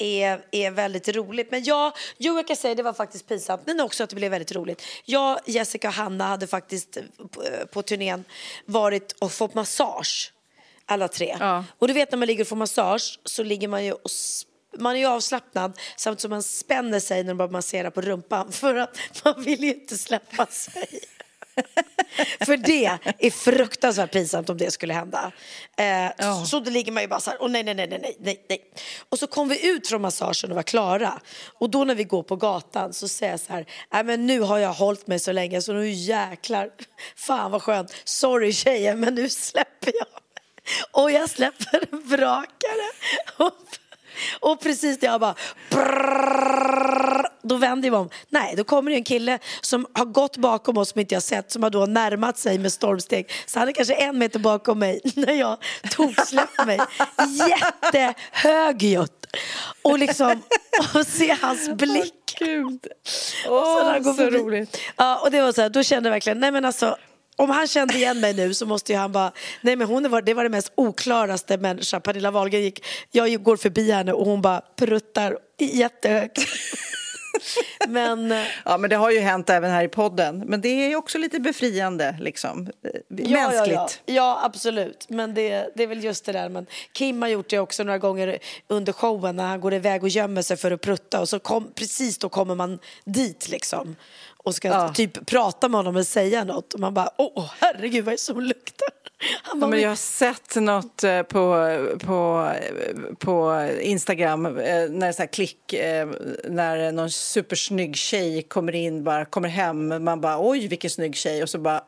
[0.00, 1.50] är, är väldigt roligt.
[1.50, 4.30] Men jag, jo, jag kan säga det var faktiskt pinsamt, men också att det blev
[4.30, 4.82] väldigt roligt.
[5.04, 6.98] Jag, Jessica och Hanna hade faktiskt
[7.30, 8.24] på, på turnén
[8.66, 10.32] varit och fått massage,
[10.86, 11.36] alla tre.
[11.40, 11.64] Ja.
[11.78, 14.10] Och du vet när man ligger och får massage så ligger man ju och
[14.78, 18.52] man är ju avslappnad samtidigt som man spänner sig när man bara masserar på rumpan
[18.52, 21.00] för att man vill ju inte släppa sig.
[22.46, 22.84] För det
[23.18, 25.32] är fruktansvärt pinsamt om det skulle hända.
[25.76, 28.44] Eh, Så då ligger man ju bara så här, och nej, nej, nej, nej, nej,
[28.48, 28.60] nej.
[29.08, 31.20] Och så kom vi ut från massagen och var klara.
[31.58, 34.40] Och då när vi går på gatan så säger jag så här, nej men nu
[34.40, 36.70] har jag hållit mig så länge så nu jäklar,
[37.16, 37.94] fan vad skönt.
[38.04, 40.06] Sorry tjejer, men nu släpper jag.
[40.92, 42.90] Och jag släpper en brakare.
[43.36, 43.52] Och,
[44.40, 45.34] och precis när jag bara
[45.70, 48.10] brrrr, då vänder mig om.
[48.28, 51.52] Nej, då kommer det en kille som har gått bakom oss som inte jag sett
[51.52, 53.30] som har då närmat sig med stormsteg.
[53.46, 55.56] Så han är kanske en meter bakom mig när jag
[55.90, 56.80] tog släppt mig.
[57.48, 59.26] Jättehögljutt.
[59.82, 60.42] Och liksom,
[60.94, 62.14] och se hans blick.
[62.38, 62.86] Gud.
[63.48, 64.78] Och så så roligt.
[64.96, 66.96] Ja, och det var så här, då kände jag verkligen, nej men alltså
[67.40, 70.22] om han kände igen mig nu så måste ju han bara, nej men hon var,
[70.22, 72.00] det var det mest oklaraste människa.
[72.00, 76.38] Pernilla Wahlgren gick, jag går förbi henne och hon bara pruttar jättehögt.
[77.88, 80.42] men eh, Ja, men det har ju hänt även här i podden.
[80.46, 82.68] Men det är också lite befriande, liksom.
[82.84, 83.74] Eh, ja, Mänskligt.
[83.74, 84.14] Ja, ja.
[84.14, 85.06] ja, absolut.
[85.08, 86.48] Men det, det är väl just det där.
[86.48, 90.08] Men Kim har gjort det också några gånger under showen när han går iväg och
[90.08, 93.96] gömmer sig för att prutta och så kom, precis då kommer man dit liksom
[94.44, 94.92] och ska Ja.
[94.94, 98.20] typ prata med honom och säga något och man bara åh herregud vad är det
[98.20, 98.88] som luktar?
[99.42, 102.50] Han Ja, bara, men jag har sett något eh, på, på,
[103.18, 106.08] på Instagram, eh, när det är så här klick, eh,
[106.48, 111.42] när någon supersnygg tjej kommer in, bara kommer hem, man bara oj vilken snygg tjej
[111.42, 111.80] och så bara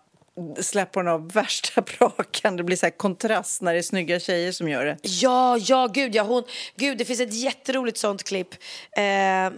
[0.60, 2.56] släpper hon av värsta brakan.
[2.56, 4.96] Det blir så här kontrast när det är snygga tjejer som gör det.
[5.02, 6.44] Ja, ja, gud, ja, hon,
[6.76, 8.54] gud, det finns ett jätteroligt sånt klipp.
[8.96, 9.50] Eh,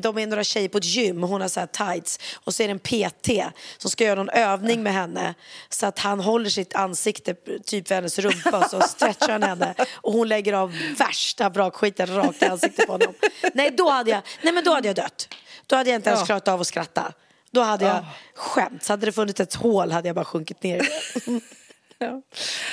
[0.00, 2.68] de är några tjejer på ett gym, hon har så här tights och så är
[2.68, 2.78] det en
[3.18, 5.34] PT som ska göra någon övning med henne
[5.68, 7.34] så att han håller sitt ansikte
[7.64, 12.14] typ vid hennes rumpa och så stretchar han henne och hon lägger av värsta brakskiten
[12.16, 13.14] rakt i ansiktet på honom.
[13.54, 15.28] Nej, då hade jag, nej, men då hade jag dött.
[15.66, 16.26] Då hade jag inte ens Ja.
[16.26, 17.12] klarat av att skratta.
[17.52, 18.84] Då hade jag skämt.
[18.84, 20.80] Så hade det funnits ett hål hade jag bara sjunkit ner
[22.00, 22.22] det.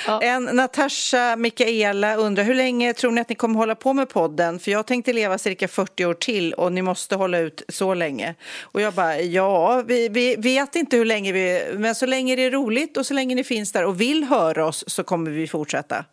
[0.26, 4.58] En Natasha Mikaela undrar hur länge tror ni att ni kommer hålla på med podden?
[4.58, 8.34] För jag tänkte leva cirka 40 år till och ni måste hålla ut så länge.
[8.62, 12.42] Och jag bara, ja, vi, vi vet inte hur länge vi, men så länge det
[12.44, 15.46] är roligt och så länge ni finns där och vill höra oss så kommer vi
[15.48, 16.04] fortsätta.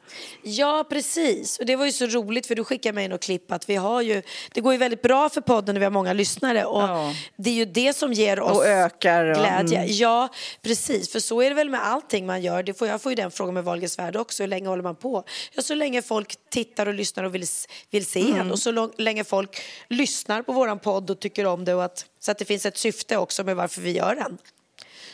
[0.43, 1.59] Ja, precis.
[1.59, 4.01] Och det var ju så roligt för du skickade mig något klipp att vi har
[4.01, 4.21] ju,
[4.53, 7.13] det går ju väldigt bra för podden när vi har många lyssnare och Ja.
[7.37, 9.33] det är ju det som ger oss Och ökar, ja.
[9.33, 9.77] glädje.
[9.77, 9.89] Mm.
[9.91, 10.29] Ja,
[10.61, 11.11] precis.
[11.11, 12.63] För så är det väl med allting man gör.
[12.63, 14.43] Det får, jag får ju den frågan med Wahlgren Wahlgrens värld också.
[14.43, 15.23] Hur länge håller man på?
[15.51, 17.45] Ja, så länge folk tittar och lyssnar och vill,
[17.89, 21.73] vill se en och så länge folk lyssnar på våran podd och tycker om det
[21.73, 24.37] och att, så att det finns ett syfte också med varför vi gör den.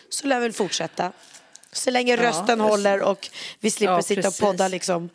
[0.10, 1.12] Så lär vi fortsätta.
[1.72, 4.40] Så länge rösten håller och vi slipper Ja, sitta och precis.
[4.40, 5.10] podda liksom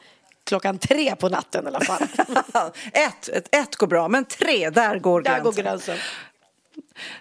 [0.45, 2.03] klockan tre på natten i alla fall.
[2.93, 5.99] ett, ett, ett går bra, men tre, där går Där går gränsen.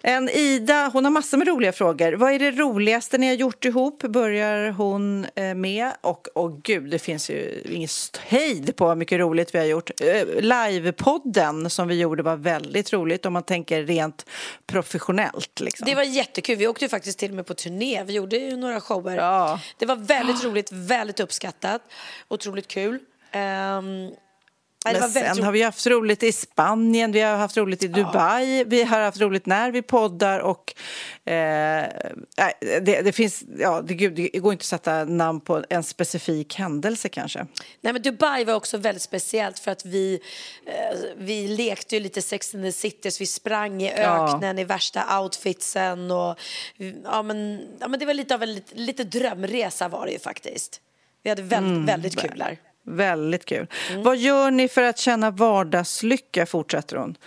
[0.01, 2.13] En Ida, hon har massor med roliga frågor.
[2.13, 4.03] Vad är det roligaste ni har gjort ihop?
[4.03, 5.91] Börjar hon eh, med.
[6.01, 7.89] Och, och gud, det finns ju ingen
[8.19, 9.91] hejd på vad mycket roligt vi har gjort.
[10.01, 14.25] Eh, Livepodden som vi gjorde var väldigt roligt om man tänker rent
[14.67, 15.59] professionellt.
[15.59, 15.85] Liksom.
[15.85, 16.55] Det var jättekul.
[16.55, 18.03] Vi åkte ju faktiskt till och med på turné.
[18.03, 19.17] Vi gjorde ju några shower.
[19.17, 19.59] Ja.
[19.77, 21.81] Det var väldigt roligt, väldigt uppskattat.
[22.27, 22.99] Otroligt kul.
[23.33, 24.24] Var
[24.93, 28.83] Men sen har vi haft roligt i Spanien, vi har haft roligt i Dubai, vi
[28.83, 30.73] har haft roligt när vi poddar och
[31.25, 31.83] eh,
[32.81, 36.55] det, det finns, ja det, gud, det går inte att sätta namn på en specifik
[36.55, 37.45] händelse kanske.
[37.81, 40.19] Nej, men Dubai var också väldigt speciellt för att vi,
[40.65, 44.35] eh, vi lekte ju lite Sex and the City, så vi sprang i Ja.
[44.35, 46.39] öknen i värsta outfitsen och
[47.03, 50.19] ja, men, ja, men det var lite av en lite, lite drömresa var det ju
[50.19, 50.81] faktiskt.
[51.23, 51.85] Vi hade väldigt, Mm.
[51.85, 52.57] väldigt kul där.
[52.85, 53.67] Väldigt kul.
[53.97, 57.17] Vad gör ni för att känna vardagslycka, fortsätter hon.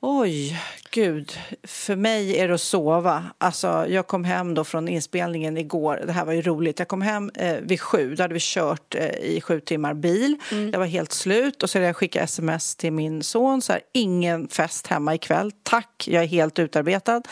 [0.00, 1.32] Oj, gud.
[1.62, 3.24] För mig är det att sova.
[3.38, 6.02] Alltså, jag kom hem då från inspelningen igår.
[6.06, 6.78] Det här var ju roligt.
[6.78, 8.14] Jag kom hem eh, vid sju.
[8.14, 10.36] Då hade vi kört eh, i sju timmar bil.
[10.72, 11.62] Jag var helt slut.
[11.62, 13.62] Och så hade jag skickat sms till min son.
[13.62, 15.52] Så här, ingen fest hemma ikväll.
[15.62, 17.22] Tack, jag är helt utarbetad.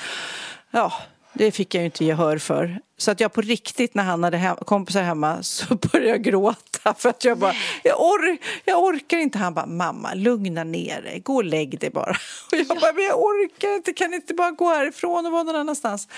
[0.70, 0.92] Ja,
[1.38, 2.80] det fick jag ju inte gehör för.
[2.98, 6.94] Så att jag på riktigt när han hade hem, kompisar hemma så började jag gråta
[6.94, 9.38] för att jag bara, jag, or, jag orkar inte.
[9.38, 12.10] Han bara, mamma lugna ner dig, gå och lägg dig bara.
[12.52, 15.56] Och jag bara, men jag orkar inte, kan inte bara gå härifrån och vara någon
[15.56, 16.08] annanstans.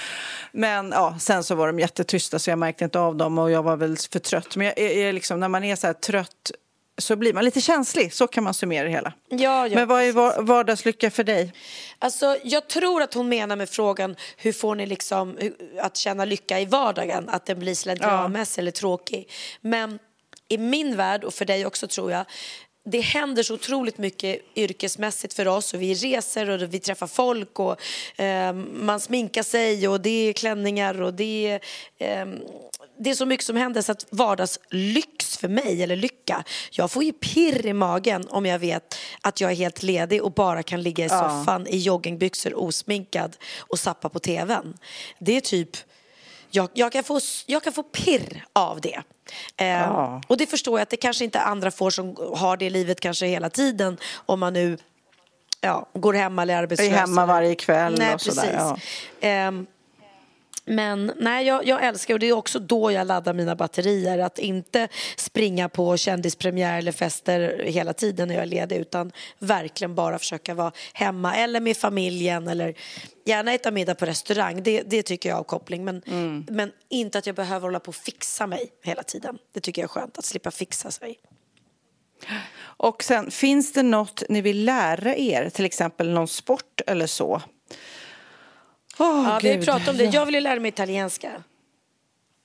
[0.53, 3.63] Men ja, sen så var de jättetysta så jag märkte inte av dem och jag
[3.63, 4.57] var väl för trött.
[4.57, 6.51] Men jag är liksom, när man är så här trött
[6.99, 9.13] så blir man lite känslig, så kan man summera det hela.
[9.29, 11.53] Ja, ja, Men vad är var- vardagslycka för dig?
[11.99, 15.39] Alltså, jag tror att hon menar med frågan hur får ni liksom
[15.81, 19.31] att känna lycka i vardagen, att den blir slentrianmässig eller tråkig.
[19.61, 19.99] Men
[20.49, 22.25] i min värld, och för dig också tror jag,
[22.91, 27.59] det händer så otroligt mycket yrkesmässigt för oss och vi reser och vi träffar folk
[27.59, 27.81] och
[28.21, 31.61] eh, man sminkar sig och det är klänningar och det är,
[31.99, 32.27] eh,
[33.01, 34.07] det är så mycket som händer så att
[35.29, 39.41] vardagslyx för mig, eller lycka, jag får ju pirr i magen om jag vet att
[39.41, 43.37] jag är helt ledig och bara kan ligga i soffan i joggingbyxor osminkad
[43.71, 44.77] och sappa på tvn.
[45.21, 45.77] Det är typ
[46.51, 49.03] jag, jag, kan få, jag kan få pirr av det.
[49.57, 50.21] Eh, Ja.
[50.29, 53.27] Och det förstår jag att det kanske inte andra får som har det livet kanske
[53.27, 54.79] hela tiden om man nu
[55.61, 56.89] ja, går hemma eller är arbetslös.
[56.89, 58.59] Är hemma varje kväll Nej, och sådär, precis.
[59.21, 59.29] ja.
[59.29, 59.67] Ehm,
[60.69, 64.19] men nej, jag, jag älskar och det är också då jag laddar mina batterier.
[64.19, 69.95] Att inte springa på kändispremiär eller fester hela tiden när jag är ledig utan verkligen
[69.95, 72.75] bara försöka vara hemma eller med familjen eller
[73.25, 74.63] gärna äta middag på restaurang.
[74.63, 75.85] Det, det tycker jag är avkoppling.
[75.85, 76.47] Men, Mm.
[76.51, 79.39] men inte att jag behöver hålla på och fixa mig hela tiden.
[79.55, 81.19] Det tycker jag är skönt, att slippa fixa sig.
[82.61, 85.51] Och sen, finns det något ni vill lära er?
[85.51, 87.43] Till exempel någon sport eller så?
[88.99, 89.65] Åh, Ja, vi Gud.
[89.65, 90.05] pratat om det.
[90.05, 91.31] Jag vill ju lära mig italienska.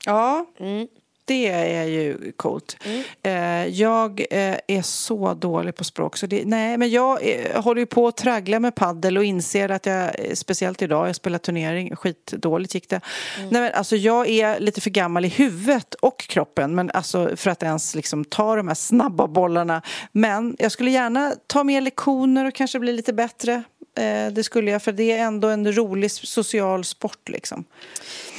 [0.05, 0.87] Ja, Mm.
[1.25, 2.77] det är ju coolt.
[3.23, 6.17] Eh, jag eh, är så dålig på språk.
[6.17, 9.69] Så det, nej, men jag eh, håller ju på att traggla med paddel och inser
[9.69, 13.01] att jag, eh, speciellt idag, jag spelar turnering, skitdåligt gick det.
[13.37, 13.49] Mm.
[13.49, 17.49] Nej, men alltså, jag är lite för gammal i huvudet och kroppen men alltså, för
[17.51, 19.81] att ens liksom, ta de här snabba bollarna.
[20.11, 23.63] Men jag skulle gärna ta mer lektioner och kanske bli lite bättre.
[23.95, 27.65] Eh, det skulle jag, för det är ändå en rolig social sport liksom.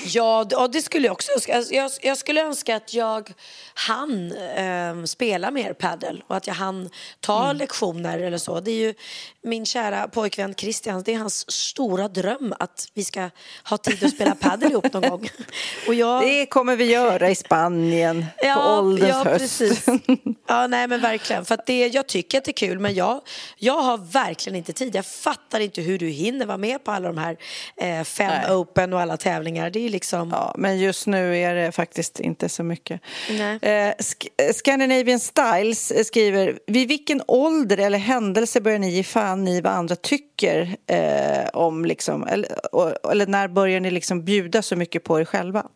[0.06, 1.56] Ja, ja, det skulle jag också önska.
[1.56, 3.32] Alltså, Jag, jag skulle önska att jag
[3.74, 6.90] hann ehm, spela mer paddel och att jag hann
[7.20, 7.56] ta Mm.
[7.56, 8.60] lektioner eller så.
[8.60, 8.94] Det är ju
[9.42, 13.30] min kära pojkvän Christian, det är hans stora dröm att vi ska
[13.64, 15.28] ha tid att spela paddel ihop någon gång.
[15.88, 16.22] Och jag...
[16.22, 19.58] Det kommer vi göra i Spanien på ålderns ja, höst.
[19.58, 19.86] precis.
[20.48, 21.44] Ja, nej men verkligen.
[21.44, 23.20] För det, jag tycker att det är kul men jag,
[23.56, 24.94] jag har verkligen inte tid.
[24.94, 27.36] Jag fattar inte hur du hinner vara med på alla de här
[27.76, 28.54] eh, fem Nej.
[28.56, 29.70] open och alla tävlingar.
[29.70, 30.28] Det är liksom...
[30.32, 33.00] Ja, men just nu är det faktiskt inte så mycket.
[33.30, 39.48] Eh, Sk- eh, Scandinavian Styles skriver, vid vilken ålder eller händelse börjar ni ge fan
[39.48, 44.62] i vad andra tycker eh, om, liksom, eller, och, eller när börjar ni liksom bjuda
[44.62, 45.66] så mycket på er själva?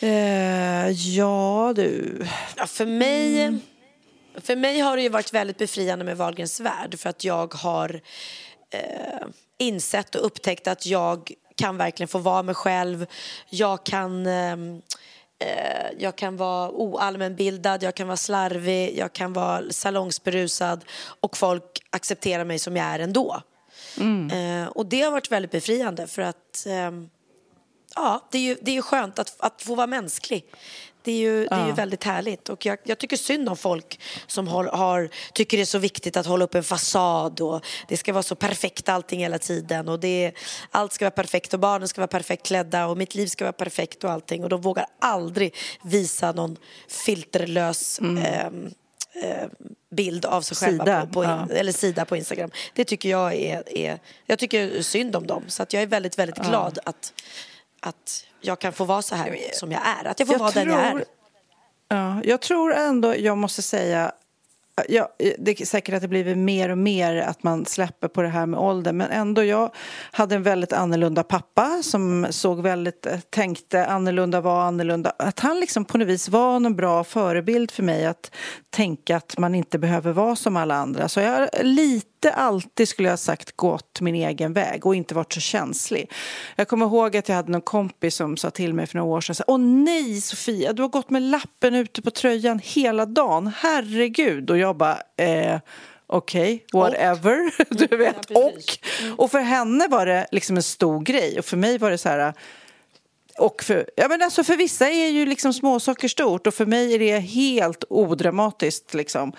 [0.00, 2.22] Eh, ja, du.
[2.56, 3.58] Ja, för, mig,
[4.36, 8.00] för mig har det ju varit väldigt befriande med Wahlgrens värld för att jag har
[8.70, 9.26] eh,
[9.58, 13.06] insett och upptäckt att jag kan verkligen få vara mig själv.
[13.50, 14.26] Jag kan...
[14.26, 14.82] ehm,
[15.38, 20.84] eh, jag kan vara oallmänbildad, jag kan vara slarvig, jag kan vara salongsberusad
[21.20, 23.42] och folk accepterar mig som jag är ändå.
[24.30, 27.10] Eh, och det har varit väldigt befriande för att ehm,
[27.94, 30.44] ja, det är ju, det är skönt att, att få vara mänsklig.
[31.04, 32.48] Det är ju, det är ju väldigt härligt.
[32.48, 36.16] Och jag, jag tycker synd om folk som har, har, tycker det är så viktigt
[36.16, 40.00] att hålla upp en fasad och det ska vara så perfekt allting hela tiden och
[40.00, 40.32] det
[40.70, 43.52] allt ska vara perfekt och barnen ska vara perfekt klädda och mitt liv ska vara
[43.52, 46.56] perfekt och allting och de vågar aldrig visa någon
[46.88, 48.70] filterlös ehm,
[49.22, 49.48] eh,
[49.90, 51.48] bild av sig själva Sida, på, på, ja.
[51.50, 52.50] eller sida på Instagram.
[52.74, 56.18] Det tycker jag är, är jag tycker synd om dem så att jag är väldigt,
[56.18, 57.12] väldigt glad att,
[57.80, 60.04] att jag kan få vara så här som jag är.
[60.08, 61.04] Att jag får vara den jag är.
[61.88, 64.12] Ja, jag tror ändå, jag måste säga...
[64.88, 68.28] Ja, det är säkert att det blivit mer och mer att man släpper på det
[68.28, 69.74] här med ålder men ändå, jag
[70.10, 75.12] hade en väldigt annorlunda pappa som såg väldigt, eh, tänkte annorlunda, var annorlunda.
[75.18, 78.34] Att han liksom på något vis var en bra förebild för mig att
[78.70, 81.08] tänka att man inte behöver vara som alla andra.
[81.08, 81.62] Så jag har
[82.24, 86.10] lite alltid, skulle jag ha sagt, gått min egen väg och inte varit så känslig.
[86.56, 89.20] Jag kommer ihåg att jag hade någon kompis som sa till mig för några år
[89.20, 94.50] sedan Åh nej Sofia, du har gått med lappen ute på tröjan hela dagen, herregud.
[94.50, 95.58] Och jag bara, eh,
[96.06, 97.54] okej, whatever.
[97.88, 98.78] Du vet, Ja, och.
[99.16, 102.08] Och för henne var det liksom en stor grej och för mig var det så
[102.08, 102.32] här
[103.38, 106.94] och för, ja, men alltså för vissa är ju liksom småsaker stort och för mig
[106.94, 108.94] är det helt odramatiskt.
[108.94, 109.32] Liksom.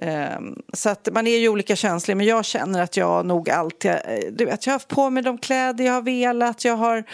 [0.00, 3.90] Ehm, så att man är ju olika känslig, men jag känner att jag nog alltid...
[3.90, 3.98] Eh,
[4.32, 6.64] du vet, jag har haft på mig de kläder jag har velat.
[6.64, 7.04] Jag har,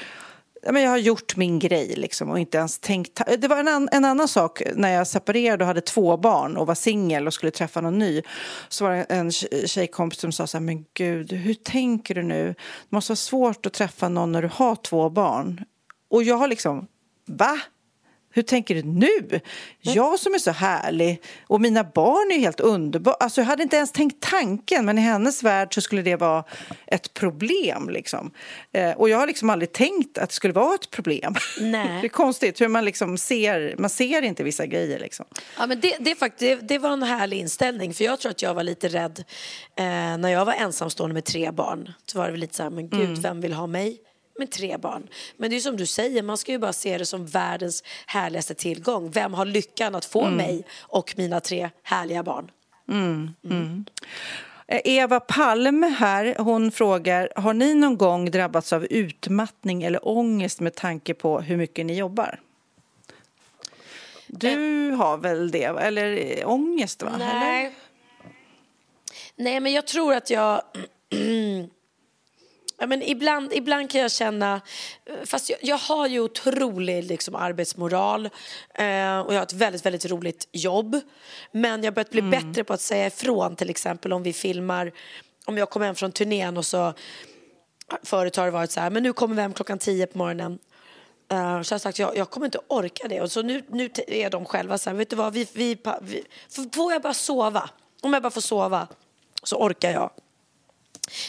[0.71, 3.21] men jag har gjort min grej liksom, och inte ens tänkt...
[3.39, 6.67] Det var en, an, en annan sak när jag separerade och hade två barn och
[6.67, 8.23] var singel och skulle träffa någon ny.
[8.69, 9.33] Så var det en
[9.67, 12.47] tjejkompis som sa så här, men gud, hur tänker du nu?
[12.47, 15.65] Det måste vara svårt att träffa någon när du har två barn.
[16.11, 16.87] Och jag har liksom,
[17.27, 17.59] va?
[18.37, 19.41] Hur tänker du nu?
[19.81, 23.15] Jag som är så härlig och mina barn är helt underbara.
[23.15, 26.45] Alltså jag hade inte ens tänkt tanken men i hennes värld så skulle det vara
[26.87, 27.89] ett problem.
[27.91, 28.31] Liksom.
[28.73, 31.35] Eh, och jag har liksom aldrig tänkt att det skulle vara ett problem.
[31.61, 31.89] Nej.
[32.01, 35.27] det är konstigt hur man liksom ser, man ser inte vissa grejer liksom.
[35.59, 38.43] Ja, men det, det, fakt- det, det var en härlig inställning för jag tror att
[38.43, 39.25] jag var lite rädd
[39.79, 39.85] eh,
[40.19, 41.93] när jag var ensamstående med tre barn.
[42.07, 43.99] Så var det lite så här, men gud, vem vill ha mig?
[44.39, 45.09] Med tre barn.
[45.37, 48.55] Men det är som du säger, man ska ju bara se det som världens härligaste
[48.55, 49.11] tillgång.
[49.11, 52.51] Vem har lyckan att få mig och mina tre härliga barn?
[54.67, 60.61] Eh, Eva Palm här, hon frågar, har ni någon gång drabbats av utmattning eller ångest
[60.61, 62.41] med tanke på hur mycket ni jobbar?
[64.27, 67.13] Du har väl det, eller eh, ångest va?
[67.15, 67.27] Eller?
[67.27, 67.75] Nej.
[69.37, 70.63] Nej, men jag tror att jag...
[72.79, 74.61] ja, men ibland, ibland kan jag känna...
[75.25, 78.27] Fast jag, jag har ju otrolig liksom, arbetsmoral
[78.75, 81.01] eh, och jag har ett väldigt, väldigt roligt jobb.
[81.53, 84.93] Men jag har börjat bli bättre på att säga ifrån till exempel om vi filmar...
[85.45, 86.93] Om jag kommer hem från turnén och så...
[88.03, 90.59] Förut har det varit så här, men nu kommer vi hem klockan tio på morgonen.
[91.33, 93.21] Uh, så jag sagt, jag, jag kommer inte orka det.
[93.21, 96.25] Och så nu, nu är de själva så här, vet du vad, vi, vi, vi,
[96.73, 97.71] får jag bara sova?
[98.03, 98.89] Om jag bara får sova
[99.43, 100.11] så orkar jag.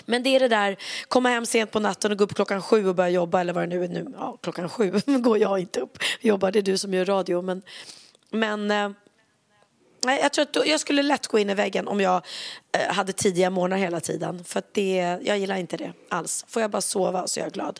[0.06, 2.88] Men det är det där, komma hem sent på natten och gå upp klockan sju
[2.88, 4.08] och börja jobba eller vad det nu är nu.
[4.18, 5.98] Ja, klockan sju går jag inte upp.
[6.22, 7.42] Jobbar, det är du som gör radio.
[7.42, 7.62] Men,
[8.32, 8.90] men eh,
[10.06, 12.26] nej, jag tror att jag skulle lätt gå in i väggen om jag
[12.78, 14.44] eh, hade tidiga morgnar hela tiden.
[14.44, 16.46] För det, jag gillar inte det alls.
[16.48, 17.80] Får jag bara sova så är jag glad.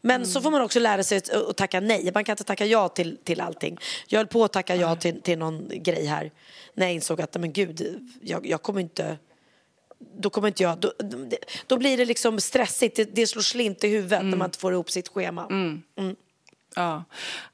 [0.00, 2.10] Men så får man också lära sig att, att tacka nej.
[2.14, 3.78] Man kan inte tacka ja till, till allting.
[4.06, 6.32] Jag höll på att tacka ja till, till någon grej här.
[6.74, 9.16] När jag insåg att men gud, jag, jag kommer inte
[10.18, 10.78] då kommer inte jag...
[10.78, 10.92] Då,
[11.66, 12.96] då blir det liksom stressigt.
[12.96, 15.46] Det, det slår slint i huvudet när man inte får ihop sitt schema.
[16.74, 17.04] Ja.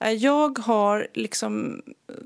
[0.01, 1.83] Eh, Jag har liksom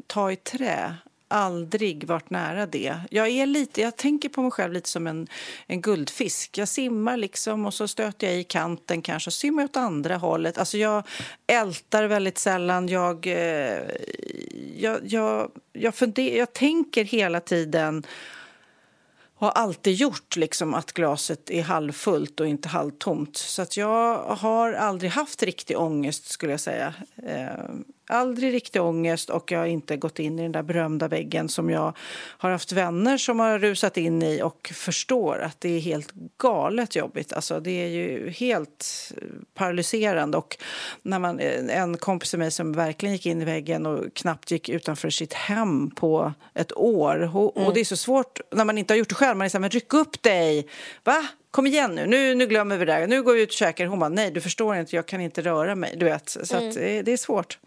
[0.07, 0.95] tagit trä
[1.29, 2.95] aldrig varit nära det.
[3.11, 5.27] Jag, är lite, jag tänker på mig själv lite som en,
[5.67, 6.59] en guldfisk.
[6.59, 10.59] Jag simmar liksom och så stöter jag i kanten kanske och simmar åt andra hållet.
[10.59, 11.07] Alltså jag
[11.47, 12.89] ältar väldigt sällan.
[12.89, 13.79] Jag, eh,
[14.77, 18.07] jag, jag, jag, funder, jag tänker hela tiden
[19.35, 23.37] har alltid gjort liksom att glaset är halvfullt och inte halvtomt.
[23.37, 26.95] Så att jag har aldrig haft riktig ångest, skulle jag säga.
[27.17, 27.75] Eh,
[28.07, 31.71] aldrig riktig ångest och jag har inte gått in i den där berömda väggen som
[31.71, 31.97] jag
[32.39, 36.97] har haft vänner som har rusat in i och förstår att det är helt galet
[36.97, 37.33] jobbigt.
[37.33, 39.13] Alltså det är ju helt
[39.55, 40.39] paralyserande.
[40.39, 40.57] Och
[41.03, 44.69] när man, en kompis till mig som verkligen gick in i väggen och knappt gick
[44.69, 47.37] utanför sitt hem på ett år.
[47.37, 49.37] Och, och det är så svårt när man inte har gjort det själv.
[49.37, 50.69] Man är så här, men ryck upp dig!
[51.05, 51.27] Va?
[51.55, 53.87] Kom igen nu, nu, nu glömmer vi det här, nu går vi ut och käkar.
[53.87, 55.95] Hon bara, nej du förstår inte, jag kan inte röra mig.
[55.97, 56.75] Du vet, så mm.
[56.75, 57.59] det, det är svårt.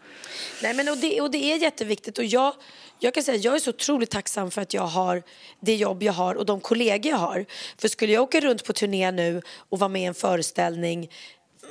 [0.62, 2.54] Nej, men och det, och det är jätteviktigt och jag,
[2.98, 5.22] jag kan säga jag är så otroligt tacksam för att jag har
[5.60, 7.44] det jobb jag har och de kollegor jag har.
[7.78, 11.10] För skulle jag åka runt på turné nu och vara med i en föreställning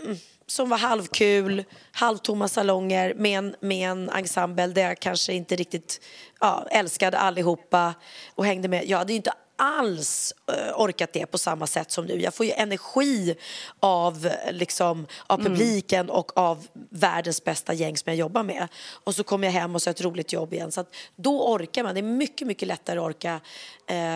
[0.03, 5.55] mm, som var halvkul, halvtomma salonger med en, med en ensemble där jag kanske inte
[5.55, 6.01] riktigt
[6.39, 7.93] ja, älskade allihopa
[8.35, 8.85] och hängde med.
[8.85, 12.21] Jag hade ju inte alls uh, orkat det på samma sätt som du.
[12.21, 13.35] Jag får ju energi
[13.79, 15.51] av, liksom, av mm.
[15.51, 16.15] publiken mm.
[16.15, 18.67] och av världens bästa gäng som jag jobbar med.
[19.03, 20.71] Och så kommer jag hem och så har ett roligt jobb igen.
[20.71, 20.85] Så
[21.15, 21.95] då orkar man.
[21.95, 23.39] Det är mycket, mycket lättare att orka.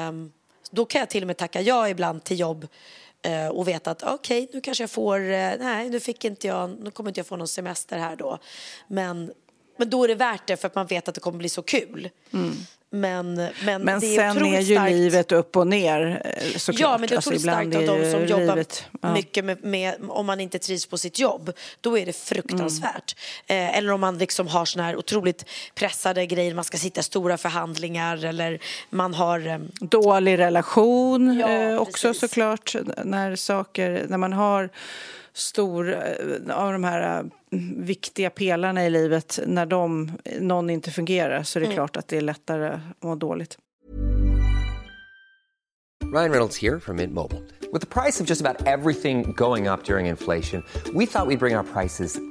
[0.10, 0.32] Um,
[0.72, 2.68] då kan jag till och med tacka ja ibland till jobb
[3.28, 6.48] uh, och veta att okej, okay, nu kanske jag får, uh, nej, nu fick inte
[6.48, 8.38] jag, nu kommer inte jag få någon semester här då.
[8.88, 9.32] Men
[9.82, 11.62] men då är det värt det för att man vet att det kommer bli så
[11.62, 12.10] kul.
[12.34, 12.56] Mm.
[12.90, 14.92] Men, men, men det är sen är ju starkt.
[14.92, 16.80] livet upp och ner eh, såklart.
[16.80, 18.66] Ja, men det är alltså, otroligt starkt av de som jobbar
[19.02, 19.14] ja.
[19.14, 21.52] mycket med, med, om man inte trivs på sitt jobb.
[21.82, 23.16] Då är det fruktansvärt.
[23.48, 23.70] Mm.
[23.70, 27.04] Eh, eller om man liksom har såna här otroligt pressade grejer, man ska sitta i
[27.04, 28.60] stora förhandlingar eller
[28.90, 29.48] man har...
[29.48, 29.58] Eh...
[29.80, 32.76] Dålig relation ja, eh, också såklart.
[33.04, 34.70] När saker, när man har
[35.34, 37.26] stor, eh, av de här eh,
[37.78, 41.76] viktiga pelarna i livet, när de, någon inte fungerar så är det mm.
[41.76, 43.58] klart att det är lättare att må dåligt.
[46.14, 47.42] Ryan Reynolds här från Mint Mobile.
[47.72, 51.38] Med priset på nästan allt som går upp under inflationen, trodde vi att vi skulle
[51.38, 52.31] bring våra priser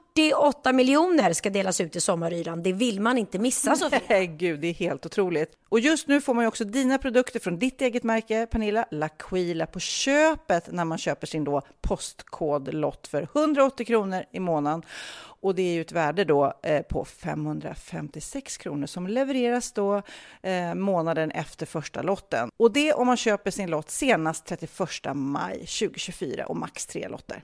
[0.15, 2.63] 48 miljoner ska delas ut i sommaryran.
[2.63, 4.01] Det vill man inte missa Sofia.
[4.09, 5.51] Nej, gud, det är helt otroligt.
[5.69, 9.65] Och just nu får man ju också dina produkter från ditt eget märke, Pernilla, L'Aquila,
[9.65, 14.81] på köpet när man köper sin då postkodlott för 180 kronor i månaden.
[15.41, 20.01] Och det är ju ett värde då eh, på 556 kronor som levereras då
[20.41, 22.49] eh, månaden efter första lotten.
[22.57, 24.79] Och det om man köper sin lott senast 31
[25.15, 27.43] maj 2024 och max tre lotter.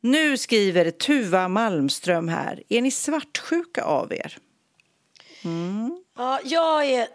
[0.00, 2.62] Nu skriver Tuva Malmström här.
[2.68, 4.38] Är ni svartsjuka av er?
[5.44, 6.02] Mm.
[6.16, 7.08] Ja, jag är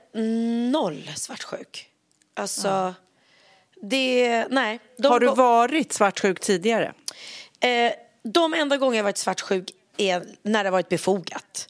[0.72, 1.90] noll svartsjuk.
[2.34, 2.94] Alltså, ja.
[3.82, 4.48] det...
[4.50, 4.80] Nej.
[4.98, 6.94] De Har du varit svartsjuk tidigare?
[7.60, 7.92] Eh,
[8.24, 11.70] de enda gånger jag varit svartsjuk är när det varit befogat.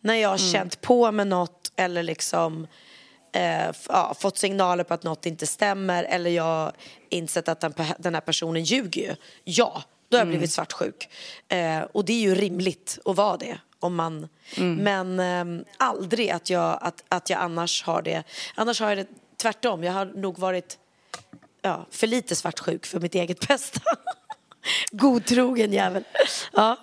[0.00, 0.52] När jag har mm.
[0.52, 2.66] känt på med något eller liksom
[3.32, 6.72] eh, ja, fått signaler på att något inte stämmer eller jag
[7.08, 9.14] insett att den, den här personen ljuger ju.
[9.44, 10.48] Ja, då har jag blivit mm.
[10.48, 11.08] svartsjuk.
[11.48, 13.58] Eh, och det är ju rimligt att vara det.
[13.80, 14.74] Om man, mm.
[14.74, 18.22] Men eh, aldrig att jag, att, att jag annars har det.
[18.54, 19.84] Annars har jag det tvärtom.
[19.84, 20.78] Jag har nog varit
[21.62, 23.80] ja, för lite svartsjuk för mitt eget bästa.
[24.90, 26.04] Godtrogen jävel.
[26.52, 26.76] Ja.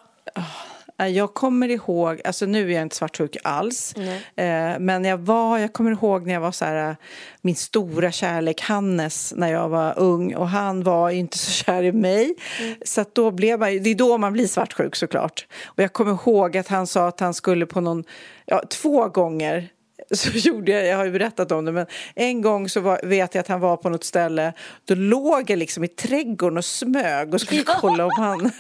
[1.00, 3.94] Eh, jag kommer ihåg, alltså nu är jag inte svartsjuk alls,
[4.36, 6.96] eh, men jag var, jag kommer ihåg när jag var så här, eh,
[7.42, 11.92] min stora kärlek Hannes när jag var ung och han var inte så kär i
[11.92, 12.36] mig.
[12.60, 12.76] Mm.
[12.86, 15.48] Så då blev man, det är då man blir svartsjuk såklart.
[15.66, 18.04] Och jag kommer ihåg att han sa att han skulle på någon,
[18.46, 19.70] ja, två gånger
[20.18, 21.86] så gjorde jag, jag har ju berättat om det, men
[22.16, 24.54] en gång så var, vet jag att han var på något ställe,
[24.86, 28.52] då låg jag liksom i trädgården och smög och skulle kolla om han,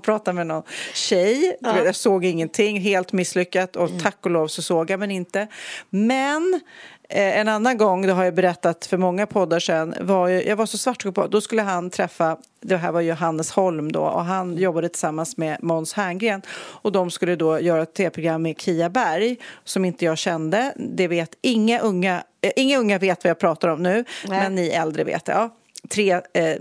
[0.00, 0.62] pratade med någon
[0.94, 1.56] tjej.
[1.60, 1.84] Ja.
[1.84, 4.00] Jag såg ingenting, helt misslyckat och mm.
[4.00, 5.46] tack och lov så såg jag men inte.
[5.90, 6.60] Men
[7.08, 10.66] en annan gång, det har jag berättat för många poddar sen, var jag, jag var
[10.66, 14.56] så svartsjuk på, då skulle han träffa, det här var Johannes Holm då, och han
[14.56, 19.36] jobbade tillsammans med Måns Herngren och de skulle då göra ett tv-program med Kia Berg
[19.64, 20.72] som inte jag kände.
[20.76, 24.04] Det vet inga unga, äh, inga unga vet vad jag pratar om nu, Nej.
[24.40, 25.32] men ni äldre vet det.
[25.32, 25.56] Ja.
[25.88, 26.58] Tre eh, eh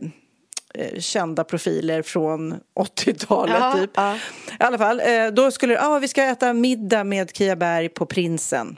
[1.00, 3.92] kända profiler från 80-talet ja, typ.
[3.94, 4.16] Ja.
[4.60, 8.06] I alla fall, eh, då skulle ah, vi ska äta middag med Kia Berg på
[8.06, 8.78] Prinsen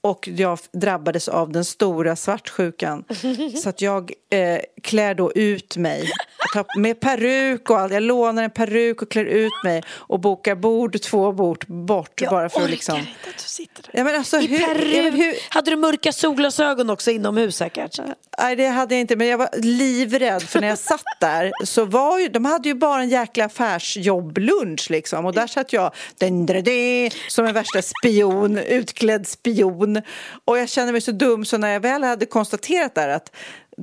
[0.00, 3.04] och jag drabbades av den stora svartsjukan.
[3.62, 6.10] Så att jag eh, klär då ut mig
[6.76, 7.92] med peruk och allt.
[7.92, 12.20] Jag lånar en peruk och klär ut mig och bokar bord två bord bort.
[12.20, 12.98] Jag bara för orkar liksom...
[12.98, 13.90] inte att du sitter där.
[13.92, 15.14] Ja, men alltså, I hur, peruk.
[15.14, 15.54] hur...
[15.54, 18.00] Hade du mörka solglasögon också inomhus säkert?
[18.38, 19.16] Nej, det hade jag inte.
[19.16, 22.74] Men jag var livrädd för när jag satt där så var ju, de hade ju
[22.74, 25.26] bara en jäkla affärsjobblunch liksom.
[25.26, 25.94] Och där satt jag
[27.28, 29.89] som en värsta spion, utklädd spion.
[30.44, 33.30] Och jag kände mig så dum så när jag väl hade konstaterat där att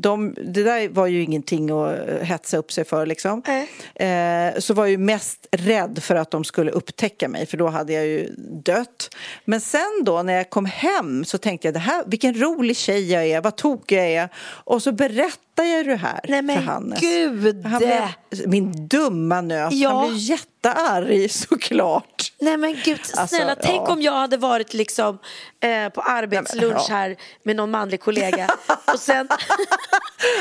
[0.01, 3.43] de, det där var ju ingenting att hetsa upp sig för liksom.
[3.45, 4.53] Mm.
[4.55, 7.67] Eh, så var jag ju mest rädd för att de skulle upptäcka mig för då
[7.67, 8.29] hade jag ju
[8.63, 9.15] dött.
[9.45, 13.11] Men sen då när jag kom hem så tänkte jag det här, vilken rolig tjej
[13.11, 14.29] jag är, vad tokig jag är.
[14.39, 16.99] Och så berättade jag det här Nej, men för Hannes.
[16.99, 17.65] Gud!
[17.65, 18.03] Han blev,
[18.47, 19.89] min dumma nöt, ja.
[19.89, 22.16] han blev jättearg såklart.
[22.39, 23.93] Nej men gud, alltså, snälla alltså, tänk ja.
[23.93, 25.19] om jag hade varit liksom
[25.59, 26.95] eh, på arbetslunch ja.
[26.95, 28.49] här med någon manlig kollega
[28.93, 29.27] och sen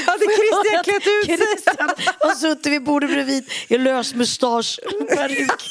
[0.06, 1.36] hade Christian klätt ut sig?
[1.36, 1.90] Christian
[2.20, 5.62] har suttit vid bordet bredvid i lös mustasch, peruk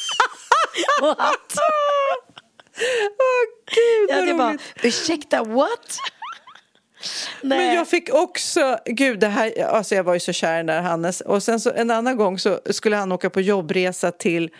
[1.02, 1.52] och hatt.
[3.18, 5.98] Åh gud vad ja, bara, Ursäkta, what?
[7.40, 7.58] Nej.
[7.58, 10.66] Men jag fick också, gud det här, alltså jag var ju så kär i den
[10.66, 14.50] där Hannes och sen så en annan gång så skulle han åka på jobbresa till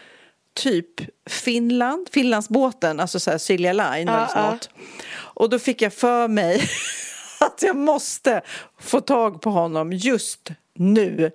[0.57, 0.87] typ
[1.31, 4.71] Finland, Finlandsbåten, alltså så här Silja Line eller uh, något.
[5.17, 6.63] Och då fick jag för mig
[7.41, 8.43] att jag måste
[8.81, 11.31] få tag på honom just nu.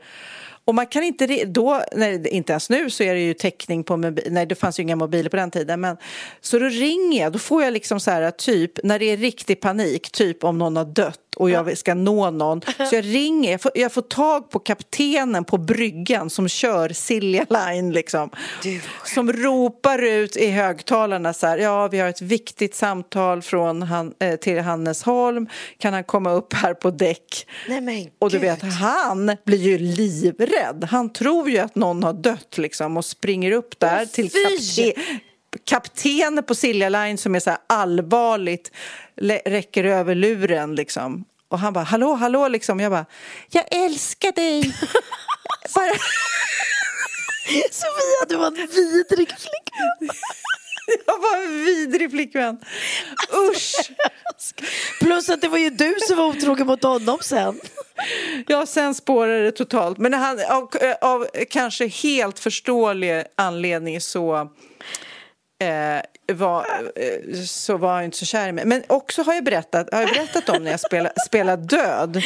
[0.65, 3.97] Och man kan inte, då, nej, inte ens nu så är det ju täckning på
[3.97, 5.97] mobil, nej det fanns ju inga mobiler på den tiden, men
[6.41, 9.61] så då ringer jag, då får jag liksom så här typ, när det är riktig
[9.61, 12.61] panik, typ om någon har dött och jag ska nå någon.
[12.89, 17.45] Så jag ringer, jag får, jag får tag på kaptenen på bryggan som kör Silja
[17.49, 18.29] Line liksom.
[19.05, 24.13] Som ropar ut i högtalarna så här, ja vi har ett viktigt samtal från han,
[24.19, 27.47] eh, till Hannes Holm, kan han komma upp här på däck?
[27.67, 30.87] Nej, men och du vet, han blir ju livrädd.
[30.91, 34.91] Han tror ju att någon har dött liksom och springer upp där Åh, till fy!
[34.91, 35.19] kapten
[35.65, 38.71] kaptenen på Silja Line som är så här allvarligt
[39.45, 41.25] räcker över luren liksom.
[41.51, 42.79] Och han bara, hallå, hallå, liksom.
[42.79, 43.05] Jag bara,
[43.49, 44.61] jag älskar dig.
[45.75, 45.93] bara,
[47.71, 50.17] Sofia, du var en vidrig flickvän.
[51.05, 52.57] jag var en vidrig flickvän.
[53.51, 53.91] Usch.
[54.99, 57.59] Plus att det var ju du som var otrogen mot honom sen.
[58.47, 59.97] Ja, sen spårade det totalt.
[59.97, 60.69] Men han, av,
[61.01, 64.35] av kanske helt förståelig anledning så
[65.61, 66.65] eh, var,
[66.95, 68.65] eh, så var jag inte så kär i mig.
[68.65, 72.23] Men också har jag berättat, har jag berättat om när jag spelade, spelade död.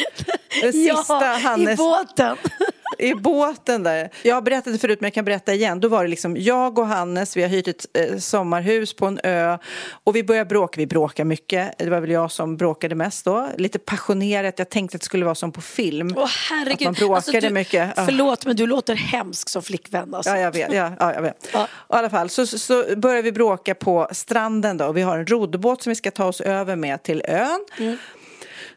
[0.62, 1.74] Den sista ja, Hannes...
[1.74, 2.36] i båten.
[2.98, 4.10] I båten där.
[4.22, 5.80] Jag har berättat det förut men jag kan berätta igen.
[5.80, 9.20] Då var det liksom jag och Hannes, vi har hyrt ett eh, sommarhus på en
[9.24, 9.58] ö
[10.04, 10.74] och vi började bråka.
[10.78, 11.78] Vi bråkade mycket.
[11.78, 13.48] Det var väl jag som bråkade mest då.
[13.56, 14.58] Lite passionerat.
[14.58, 16.14] Jag tänkte att det skulle vara som på film.
[16.16, 16.88] Åh herregud.
[16.88, 17.90] Att man bråkade du, mycket.
[17.94, 20.30] Förlåt men du låter hemsk som flickvän alltså.
[20.30, 20.72] Ja, jag vet.
[20.72, 21.48] Ja, ja, jag vet.
[21.52, 21.64] Ja.
[21.64, 24.92] I alla fall så, så, så börjar vi bråka på stranden då.
[24.92, 27.64] Vi har en roddbåt som vi ska ta oss över med till ön.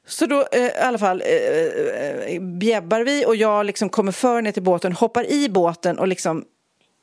[0.10, 4.42] Så då eh, i alla fall eh, eh, bjäbbar vi och jag liksom kommer för
[4.42, 6.46] ner till båten, hoppar i båten och liksom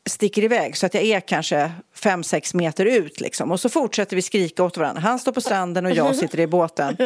[0.08, 3.52] sticker iväg så att jag är kanske fem sex meter ut liksom.
[3.52, 5.00] Och så fortsätter vi skrika åt varandra.
[5.00, 6.96] Han står på stranden och jag sitter i båten.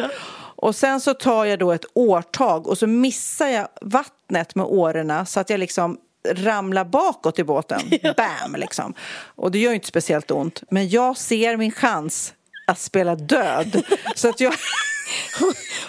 [0.55, 5.25] Och sen så tar jag då ett årtag och så missar jag vattnet med årorna
[5.25, 5.97] så att jag liksom
[6.29, 7.81] ramlar bakåt i båten.
[8.17, 8.55] Bam!
[8.55, 8.93] Liksom.
[9.35, 10.63] Och det gör ju inte speciellt ont.
[10.69, 12.33] Men jag ser min chans
[12.67, 13.83] att spela död.
[14.15, 14.53] Så att jag...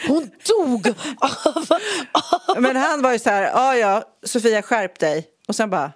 [0.07, 2.61] Hon dog av...
[2.62, 5.27] Men han var ju så här, ja ja, Sofia skärp dig.
[5.49, 5.93] Och sen bara,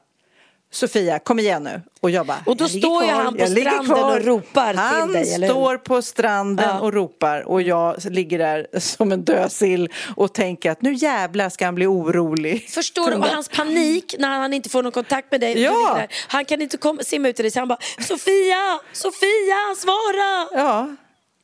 [0.73, 1.83] Sofia kom igen nu.
[2.01, 4.79] Och jag bara, Och då "Jag står ju han på stranden kvar." och ropar till
[4.79, 5.55] han dig, eller hur?
[5.55, 6.81] står på stranden Ja.
[6.81, 11.65] och ropar och jag ligger där som en dödsill och tänker att nu jävlar ska
[11.65, 12.69] han bli orolig.
[12.71, 13.17] Förstår du?
[13.17, 15.63] Och hans panik när han inte får någon kontakt med dig.
[15.63, 15.95] Ja.
[15.97, 16.09] där.
[16.29, 20.49] Han kan inte komma, simma ut till dig så han bara Sofia, Sofia, svara!
[20.63, 20.97] Ja.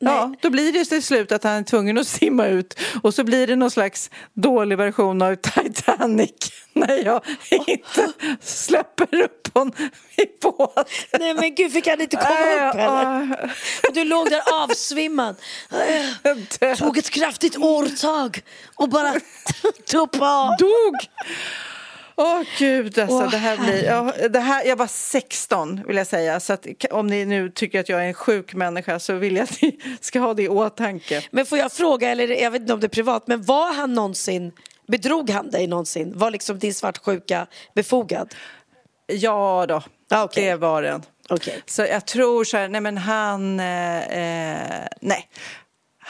[0.04, 3.24] Ja, då blir det till slut att han är tvungen att simma ut och så
[3.24, 6.30] blir det någon slags dålig version av Titanic
[6.72, 9.72] när jag inte släpper upp honom
[10.16, 10.84] i båten.
[11.20, 13.52] Nej men gud, fick han inte komma Nej, upp eller?
[13.88, 15.36] Och du låg där avsvimmad.
[16.78, 18.42] Tog ett kraftigt årtag
[18.74, 19.14] och bara
[19.90, 20.56] tuppade av.
[20.58, 20.96] dog.
[22.16, 23.84] Åh gud alltså, Åh, det här blir...
[23.84, 27.80] Ja, det här, jag var 16 vill jag säga, så att, om ni nu tycker
[27.80, 30.48] att jag är en sjuk människa så vill jag att ni ska ha det i
[30.48, 31.22] åtanke.
[31.30, 33.94] Men får jag fråga, eller jag vet inte om det är privat, men var han
[33.94, 34.52] någonsin,
[34.88, 36.12] bedrog han dig någonsin?
[36.18, 38.34] Var liksom din svartsjuka befogad?
[39.06, 40.44] Ja då, Ah, okej.
[40.44, 41.02] det var den.
[41.28, 41.62] Okej.
[41.66, 45.28] Så jag tror så här, nej men han, eh, eh, nej.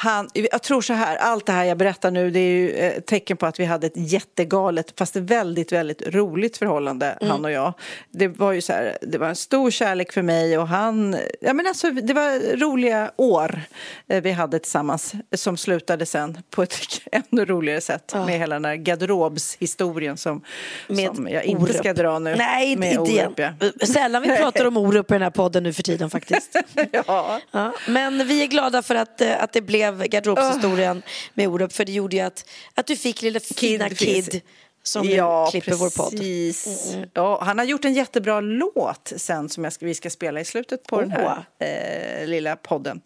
[0.03, 3.01] Han, jag tror så här, allt det här jag berättar nu det är ju eh,
[3.01, 7.73] tecken på att vi hade ett jättegalet fast väldigt, väldigt roligt förhållande han och jag.
[8.11, 11.53] Det var ju så här, det var en stor kärlek för mig och han, ja
[11.53, 13.61] men alltså det var roliga år
[14.09, 16.77] eh, vi hade tillsammans som slutade sen på ett
[17.13, 20.45] ännu roligare sätt med hela den här garderobshistorien som,
[20.89, 21.77] Med som jag inte Orup.
[21.77, 22.35] ska dra nu.
[22.37, 23.53] Nej, Med inte Orup, ja.
[23.61, 23.73] igen.
[23.81, 26.57] Sällan vi pratar om Orup i den här podden nu för tiden faktiskt.
[26.91, 27.41] ja.
[27.51, 31.03] Ja, men vi är glada för att, eh, att det blev garderobshistorien
[31.35, 34.41] med Orup för det gjorde ju att, att du fick lilla fina Kid Kid,
[34.83, 36.11] som nu klipper vår podd.
[36.11, 36.97] precis.
[37.15, 40.87] Ja, han har gjort en jättebra låt sen som ska, vi ska spela i slutet
[40.87, 43.01] på den här eh, lilla podden.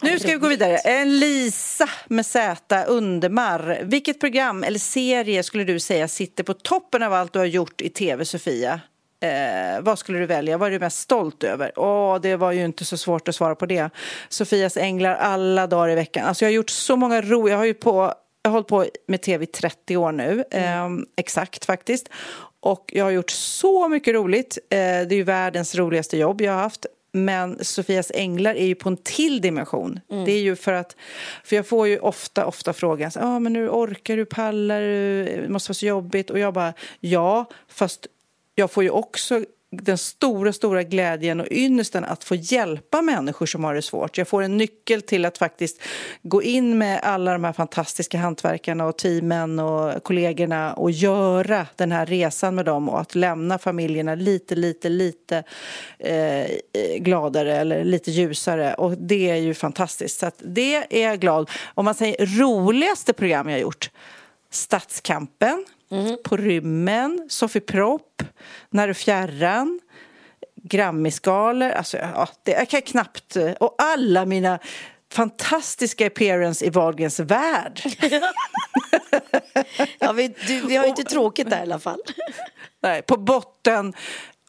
[0.00, 0.76] Nu ska vi gå vidare.
[0.76, 3.80] En Lisa med Z, Undermar.
[3.82, 7.80] Vilket program eller serie skulle du säga sitter på toppen av allt du har gjort
[7.80, 8.80] i tv, Sofia?
[9.20, 10.58] Eh, vad skulle du välja?
[10.58, 11.72] Vad är du mest stolt över?
[11.76, 13.90] Åh, det var ju inte så svårt att svara på det.
[14.28, 16.26] Sofias änglar alla dagar i veckan.
[16.26, 17.48] Alltså jag har gjort så många ro...
[17.48, 18.14] Jag har ju på...
[18.42, 22.08] Jag har hållit på med tv i 30 år nu, eh, exakt faktiskt.
[22.60, 24.58] Och jag har gjort så mycket roligt.
[24.70, 26.86] Eh, det är ju världens roligaste jobb jag har haft.
[27.12, 30.00] Men Sofias änglar är ju på en till dimension.
[30.26, 30.96] Det är ju för att,
[31.44, 35.48] för jag får ju ofta, ofta frågan, ah, men nu orkar du, pallar du, det
[35.48, 36.30] måste vara så jobbigt.
[36.30, 38.06] Och jag bara, ja, fast
[38.58, 43.64] jag får ju också den stora, stora glädjen och ynnesten att få hjälpa människor som
[43.64, 44.18] har det svårt.
[44.18, 45.82] Jag får en nyckel till att faktiskt
[46.22, 51.92] gå in med alla de här fantastiska hantverkarna och teamen och kollegorna och göra den
[51.92, 55.44] här resan med dem och att lämna familjerna lite, lite, lite
[55.98, 56.46] eh,
[56.98, 58.74] gladare eller lite ljusare.
[58.74, 60.20] Och det är ju fantastiskt.
[60.20, 61.50] Så att det är jag glad.
[61.74, 63.90] Om man säger roligaste program jag gjort
[64.50, 66.16] Stadskampen, mm.
[66.24, 68.22] På rymmen, Sofie Propp,
[68.70, 69.80] När du fjärran,
[70.62, 71.70] Grammisgalor.
[71.70, 73.36] Alltså, ja, det, jag kan knappt...
[73.60, 74.58] Och alla mina
[75.12, 77.82] fantastiska appearance i Wahlgrens värld.
[79.98, 82.00] ja, vi, du, vi har ju inte tråkigt där i alla fall.
[82.82, 83.94] Nej, på botten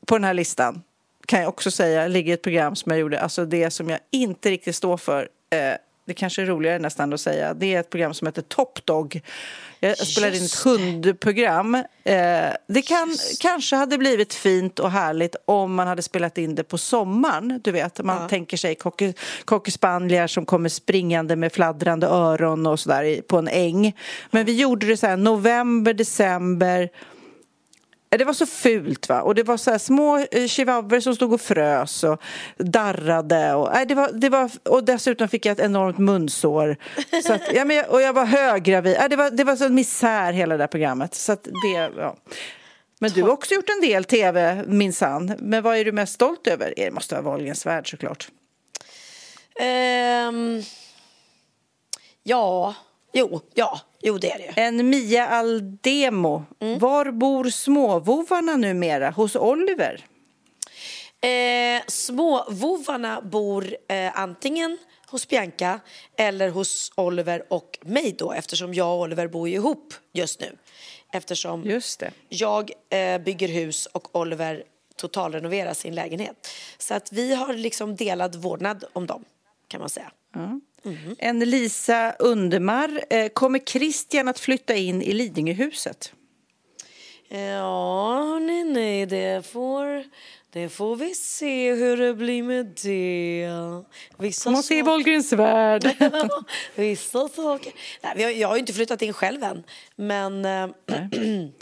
[0.06, 0.84] på den här listan
[1.26, 4.50] kan jag också säga ligger ett program som jag gjorde, alltså det som jag inte
[4.50, 5.30] riktigt står för.
[5.50, 5.74] Eh,
[6.10, 7.54] det kanske är roligare nästan att säga.
[7.54, 9.22] Det är ett program som heter Top Dog
[9.80, 11.76] jag spelade in ett hundprogram.
[11.76, 11.84] Eh,
[12.68, 16.78] det kan, kanske hade blivit fint och härligt om man hade spelat in det på
[16.78, 17.62] sommaren.
[17.64, 18.30] Du vet, man ja.
[18.30, 23.96] tänker sig cocker som kommer springande med fladdrande öron och sådär på en äng.
[24.32, 26.90] Men vi gjorde det så här november, december
[28.12, 31.16] Eh, det var så fult va och det var så här små eh, chihuahuor som
[31.16, 32.22] stod och frös och
[32.58, 36.78] darrade och, nej, det var, det var, och dessutom fick jag ett enormt munsår.
[37.24, 38.96] Så att, ja, men, och jag var höggravid.
[39.00, 41.16] Nej, det var, det var så misär hela det där programmet.
[41.16, 42.16] Så att det, ja.
[43.00, 45.36] Men du har också gjort en del tv minsann.
[45.40, 46.74] Men vad är du mest stolt över?
[46.76, 48.28] Det måste vara Wahlgrens värld såklart.
[50.30, 50.64] Um,
[52.24, 52.76] ja,
[53.14, 53.80] jo, ja.
[54.02, 56.44] Jo, det är det En Mia Aldemo.
[56.60, 56.80] Mm.
[56.80, 59.10] Var bor småvovarna numera?
[59.10, 60.06] Hos Oliver?
[61.22, 64.78] Eh, småvovarna bor eh, antingen
[65.08, 65.80] hos Bianca
[66.18, 70.58] eller hos Oliver och mig då eftersom jag och Oliver bor ihop just nu.
[71.14, 72.12] Eftersom just det.
[72.30, 74.64] jag eh, bygger hus och Oliver
[74.96, 76.48] totalrenoverar sin lägenhet.
[76.78, 79.26] Så att vi har liksom delad vårdnad om dem
[79.68, 80.12] kan man säga.
[80.36, 80.62] Mm.
[80.86, 81.16] Mm.
[81.20, 83.04] En Lisa Undermar.
[83.10, 86.14] Eh, kommer Christian att flytta in i Lidingöhuset?
[87.32, 90.04] Ja, nej, nej, det får,
[90.50, 93.50] det får vi se hur det blir med det.
[94.18, 95.96] Vissa Man ser Wahlgrens värld.
[96.76, 97.74] Vissa saker.
[98.02, 99.64] Nej, jag har ju inte flyttat in själv än,
[99.96, 100.46] men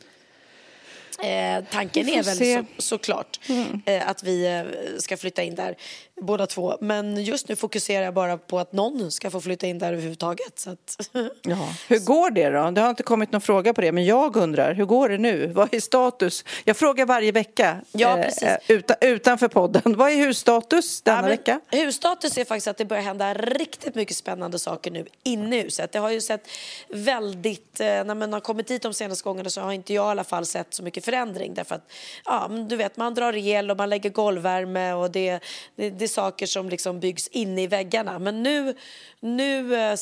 [1.24, 3.82] Eh, tanken är väl så, såklart mm.
[3.86, 5.76] eh, att vi eh, ska flytta in där
[6.22, 6.78] båda två.
[6.82, 10.60] Men just nu fokuserar jag bara på att någon ska få flytta in där överhuvudtaget.
[10.60, 11.10] Så att...
[11.42, 11.70] ja.
[11.88, 12.72] Hur går det då?
[12.72, 15.48] Det har inte kommit någon fråga på det, men jag undrar, hur går det nu?
[15.48, 16.46] Vad är status?
[16.64, 19.82] Jag frågar varje vecka ja, eh, utan, utanför podden.
[19.98, 21.60] Vad är husstatus denna ja, vecka?
[21.72, 25.92] Husstatus är faktiskt att det börjar hända riktigt mycket spännande saker nu inne i huset.
[25.92, 26.48] Det har ju sett
[26.90, 30.12] väldigt, eh, när man har kommit dit de senaste gångerna så har inte jag i
[30.12, 31.92] alla fall sett så mycket förändring därför att,
[32.26, 35.40] ja, du vet, man drar el och man lägger golvvärme och det,
[35.76, 38.20] det, det är saker som liksom byggs inne i väggarna.
[38.20, 38.76] Men nu,
[39.20, 39.96] nu äh,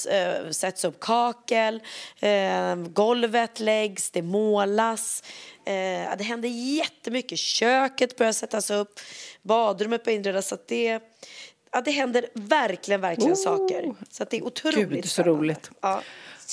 [0.51, 1.81] sätts upp kakel,
[2.19, 5.23] äh, golvet läggs, det målas.
[5.65, 7.39] Äh, det händer jättemycket.
[7.39, 8.99] Köket börjar sättas upp,
[9.41, 10.47] badrummet börjar inredas.
[10.47, 10.99] Så det,
[11.71, 13.43] ja, det händer verkligen, verkligen oh.
[13.43, 13.93] saker.
[14.09, 15.71] Så det är otroligt Gud, så roligt.
[15.81, 16.01] Ja.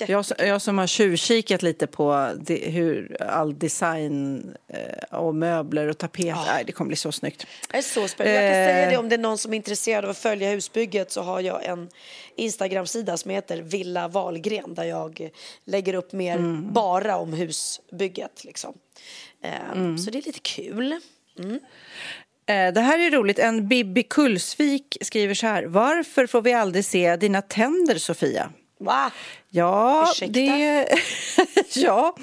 [0.01, 5.99] Jag, jag som har tjuvkikat lite på det, hur all design eh, och möbler och
[5.99, 6.45] tapet, ja.
[6.47, 7.47] nej, det kommer bli så snyggt.
[7.71, 8.43] Det är så spännande.
[8.43, 8.67] Jag kan eh.
[8.67, 11.41] säga det om det är någon som är intresserad av att följa husbygget så har
[11.41, 11.89] jag en
[12.37, 15.31] Instagram-sida som heter Villa Valgren där jag
[15.65, 16.73] lägger upp mer mm.
[16.73, 18.45] bara om husbygget.
[18.45, 18.75] Liksom.
[19.43, 19.99] Eh, mm.
[19.99, 21.01] Så det är lite kul.
[21.39, 21.61] Mm.
[22.47, 23.39] Eh, det här är roligt.
[23.39, 25.65] En Bibi Kullsvik skriver så här.
[25.65, 28.53] Varför får vi aldrig se dina tänder, Sofia?
[28.85, 29.11] Va?
[29.51, 30.33] Ja, Ursäkta?
[30.33, 30.89] det...
[31.75, 32.17] ja,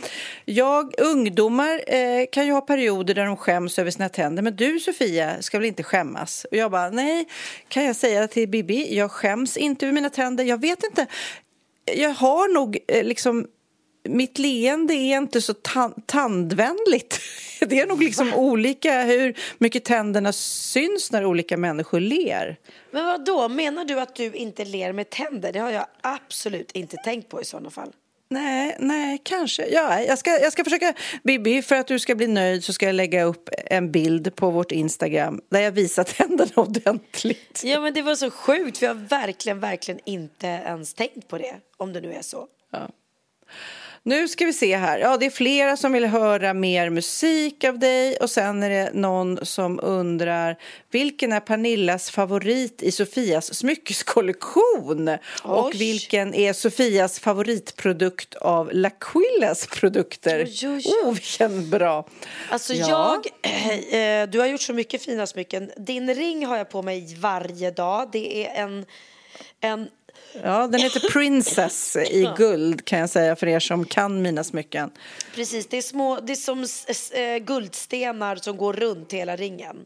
[0.46, 4.44] jag, ungdomar eh, kan ju ha perioder där de skäms över sina tänder.
[4.44, 6.46] Men du, Sofia, ska väl inte skämmas?
[6.52, 7.28] Och jag bara, nej,
[7.68, 10.44] kan jag säga till Bibi, jag skäms inte över mina tänder.
[10.44, 11.08] Jag vet inte.
[11.96, 13.48] Jag har nog eh, liksom
[14.04, 17.20] mitt leende är inte så ta tandvänligt.
[17.60, 22.58] Det är nog liksom olika hur mycket tänderna syns när olika människor ler.
[22.92, 23.50] Men vad då?
[23.50, 25.54] menar du att du inte ler med tänder?
[25.54, 27.92] Det har jag absolut inte tänkt på i sådana fall.
[28.32, 29.68] Nej, nej, kanske.
[29.68, 30.94] Ja, jag, ska, jag ska försöka...
[31.24, 34.50] Bibi, för att du ska bli nöjd så ska jag lägga upp en bild på
[34.50, 37.62] vårt Instagram där jag visar tänderna ordentligt.
[37.64, 41.38] Ja, men det var så sjukt för jag har verkligen, verkligen inte ens tänkt på
[41.38, 42.48] det, om det nu är så.
[42.72, 42.90] Ja.
[44.04, 45.00] Nu ska vi se här.
[45.00, 48.92] Ja, det är flera som vill höra mer musik av dig och sen är det
[48.94, 50.58] någon som undrar
[50.92, 55.18] vilken är Pernillas favorit i Sofias smyckeskollektion?
[55.44, 60.40] Och vilken är Sofias favoritprodukt av L'Aquilas produkter?
[60.48, 60.94] Oj, oj, oj.
[61.04, 62.08] Oh, vilken bra!
[62.50, 62.88] Alltså Ja.
[62.90, 63.28] jag,
[64.24, 65.72] eh, du har gjort så mycket fina smycken.
[65.78, 68.10] Din ring har jag på mig varje dag.
[68.12, 68.86] Det är en,
[69.62, 69.88] en
[70.44, 74.92] Ja, den heter Princess i guld kan jag säga för er som kan mina smycken.
[75.36, 79.86] Precis, det är, små, det är som eh, guldstenar som går runt hela ringen.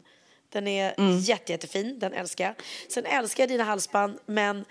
[0.54, 1.18] Den är Mm.
[1.18, 2.54] jätte, jättefin, den älskar jag.
[2.88, 4.64] Sen älskar jag dina halsband, men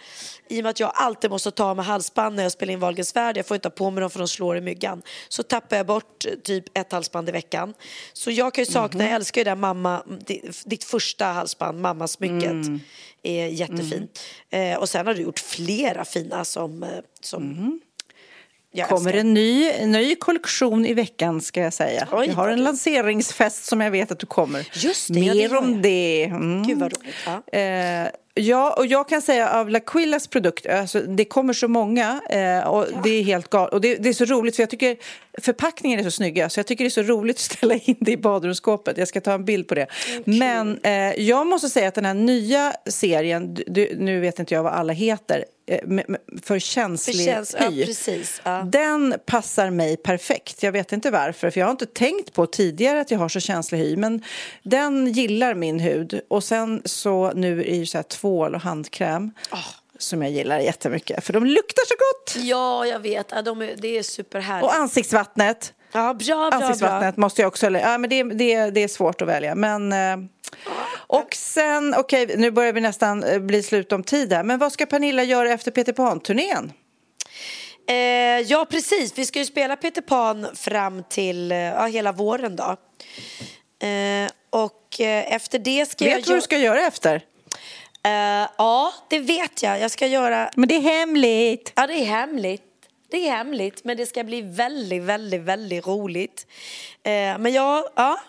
[0.49, 3.15] i och med att jag alltid måste ta med halsband när jag spelar in Wahlgrens
[3.15, 5.77] värld, jag får inte ha på mig dem för de slår i myggan, så tappar
[5.77, 7.73] jag bort eh, typ ett halsband i veckan.
[8.13, 9.07] Så jag kan ju sakna, Mhm.
[9.07, 10.03] jag älskar ju det där mamma,
[10.65, 12.79] ditt, första halsband, mammasmycket, Mm.
[13.23, 14.19] är jättefint.
[14.49, 16.89] Eh, och sen har du gjort flera fina som, eh,
[17.21, 17.41] som
[18.75, 19.19] jag kommer älskar.
[19.19, 22.07] en ny, en ny kollektion i veckan ska jag säga.
[22.11, 24.67] Oj, jag har en lanseringsfest som jag vet att du kommer.
[24.73, 26.23] Just det, ja, det Mer har om det.
[26.23, 26.63] Mm.
[26.63, 27.15] Gud vad roligt.
[27.25, 27.59] Ja.
[27.59, 32.67] Eh, ja, och jag kan säga av L'Aquilas produkt, alltså, det kommer så många eh,
[32.67, 33.73] och det är helt galet.
[33.73, 34.97] Och det, det är så roligt för jag tycker
[35.41, 38.11] förpackningen är så snygga så jag tycker det är så roligt att ställa in det
[38.11, 38.97] i badrumsskåpet.
[38.97, 39.87] Jag ska ta en bild på det.
[40.25, 44.63] Men eh, jag måste säga att den här nya serien, du- nu vet inte jag
[44.63, 45.79] vad alla heter, eh,
[46.43, 47.85] för känslig För käns- ja, hy.
[47.85, 48.61] precis, ja.
[48.71, 50.63] Den passar mig perfekt.
[50.63, 53.39] Jag vet inte varför, för jag har inte tänkt på tidigare att jag har så
[53.39, 53.97] känslig hy.
[53.97, 54.23] Men
[54.63, 56.21] den gillar min hud.
[56.27, 59.31] Och sen så nu är ju så här tvål och handkräm
[59.97, 61.23] som jag gillar jättemycket.
[61.23, 62.45] För de luktar så gott!
[62.45, 63.27] Ja, jag vet.
[63.31, 64.65] Ja, de är, det är superhärligt.
[64.65, 65.73] Och ansiktsvattnet.
[65.91, 66.59] ja, bra, bra, bra.
[66.59, 67.69] Ansiktsvattnet måste jag också...
[67.69, 69.55] Ja, men det, det, det är svårt att välja.
[69.55, 70.17] Men, eh,
[70.93, 74.43] och sen, okej, nu börjar vi nästan eh, bli slut om tid här.
[74.43, 76.73] Men vad ska Pernilla göra efter Peter Pan-turnén?
[77.89, 77.95] Eh,
[78.45, 79.17] ja, precis.
[79.17, 82.77] Vi ska ju spela Peter Pan fram till eh, ja, hela våren då.
[83.87, 86.15] Eh, och eh, efter det ska jag...
[86.15, 87.23] Vet du vad du ska göra efter?
[88.05, 89.79] Eh, ja, det vet jag.
[89.79, 90.51] Jag ska göra...
[90.55, 91.73] Men det är hemligt.
[91.75, 92.63] Ja, det är hemligt.
[93.11, 96.47] Det är hemligt, men det ska bli väldigt, väldigt, väldigt roligt.
[97.03, 98.19] Eh, men jag, ja,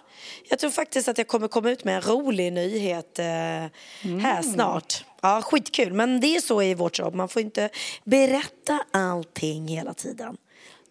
[0.48, 5.04] jag tror faktiskt att jag kommer komma ut med en rolig nyhet eh, här snart.
[5.20, 5.92] Ja, skitkul.
[5.92, 7.14] Men det är så i vårt jobb.
[7.14, 7.68] Man får inte
[8.04, 10.36] berätta allting hela tiden.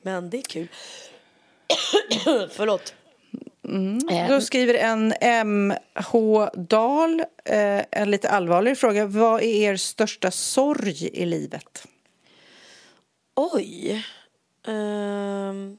[0.02, 0.68] Men det är kul.
[2.56, 2.94] Förlåt.
[4.12, 5.14] Eh, Då skriver en
[5.48, 6.12] MH
[6.54, 9.06] Dahl eh, en lite allvarlig fråga.
[9.06, 11.88] Vad är er största sorg i livet?
[13.36, 14.06] oj.
[14.68, 15.78] Ehm,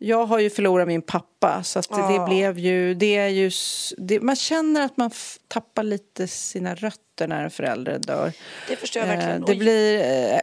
[0.00, 3.50] Jag har ju förlorat min pappa så att det blev ju, det är ju,
[3.98, 5.10] det, man känner att man
[5.48, 8.32] tappar lite sina rötter när en förälder dör.
[8.68, 9.40] det förstår jag verkligen.
[9.42, 9.58] Eh, Det Oj.
[9.58, 10.00] blir,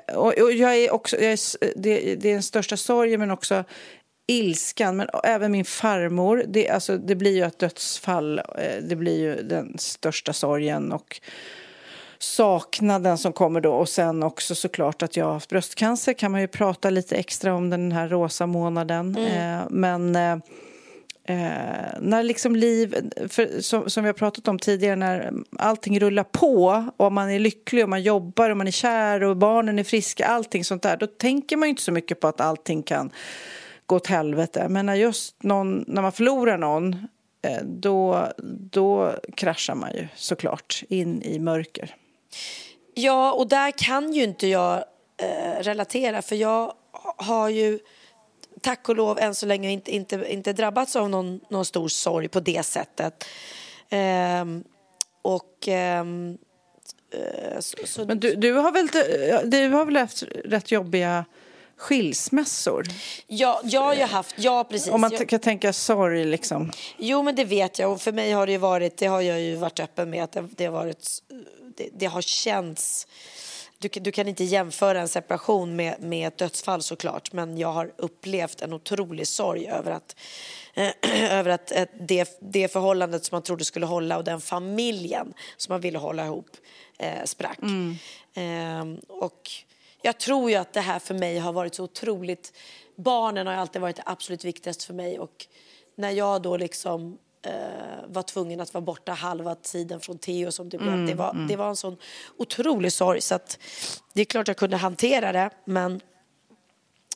[0.10, 1.40] eh, och, och jag är också, jag är,
[1.76, 3.64] det, det är den största sorgen men också
[4.28, 6.44] ilskan, men även min farmor.
[6.48, 11.22] Det, alltså, det blir ju ett dödsfall, eh, det blir ju den största sorgen och
[12.20, 16.42] saknaden som kommer då och sen också såklart att jag har haft bröstcancer kan man
[16.42, 19.18] ju prata lite extra om den här rosa månaden.
[19.18, 20.18] Eh, men
[21.28, 22.96] Eh, när liksom liv,
[23.30, 27.40] för, som, som vi har pratat om tidigare, när allting rullar på och man är
[27.40, 30.98] lycklig och man jobbar och man är kär och barnen är friska, allting sånt där,
[30.98, 33.12] då tänker man ju inte så mycket på att allting kan
[33.86, 34.68] gå åt helvete.
[34.70, 36.94] Men när just någon, när man förlorar någon,
[37.42, 38.28] eh, då,
[38.72, 41.96] då kraschar man ju såklart in i mörker.
[42.94, 44.84] Ja, och där kan ju inte jag
[45.18, 46.74] eh, relatera för jag
[47.18, 47.80] har ju
[48.62, 52.28] tack och lov än så länge inte, inte, inte drabbats av någon, någon stor sorg
[52.28, 53.26] på det sättet.
[53.90, 54.64] Ehm,
[55.22, 55.68] och...
[55.68, 56.38] ehm,
[57.14, 58.88] eh, så, så, Men du, du, har väl,
[59.52, 61.26] du har väl haft rätt jobbiga
[61.78, 62.86] skilsmässor?
[63.28, 64.92] ja, jag har ju haft, ja precis.
[64.92, 66.72] Om man jag, kan tänka sorg liksom.
[66.98, 67.92] Jo, men det vet jag.
[67.92, 70.48] Och för mig har det varit, det har jag ju varit öppen med, att det,
[70.58, 71.10] det har varit,
[71.78, 73.08] det, det har känts...
[73.78, 77.72] Du, kan- du kan inte jämföra en separation med, med ett dödsfall såklart, men jag
[77.74, 80.16] har upplevt en otrolig sorg över att,
[81.30, 85.74] över att, att det, det förhållandet som man trodde skulle hålla och den familjen som
[85.74, 86.50] man ville hålla ihop
[87.00, 87.60] eh, sprack.
[88.36, 89.52] Ehm, och
[90.06, 92.53] jag tror ju att det här för mig har varit så otroligt...
[92.95, 95.47] Barnen har alltid varit det absolut viktigaste för mig och
[95.95, 97.51] när jag då liksom eh,
[98.08, 101.56] var tvungen att vara borta halva tiden från Theo som det blev, det, var, det
[101.56, 101.97] var en sån
[102.38, 103.60] otrolig sorg så att
[104.14, 106.01] det är klart jag kunde hantera det men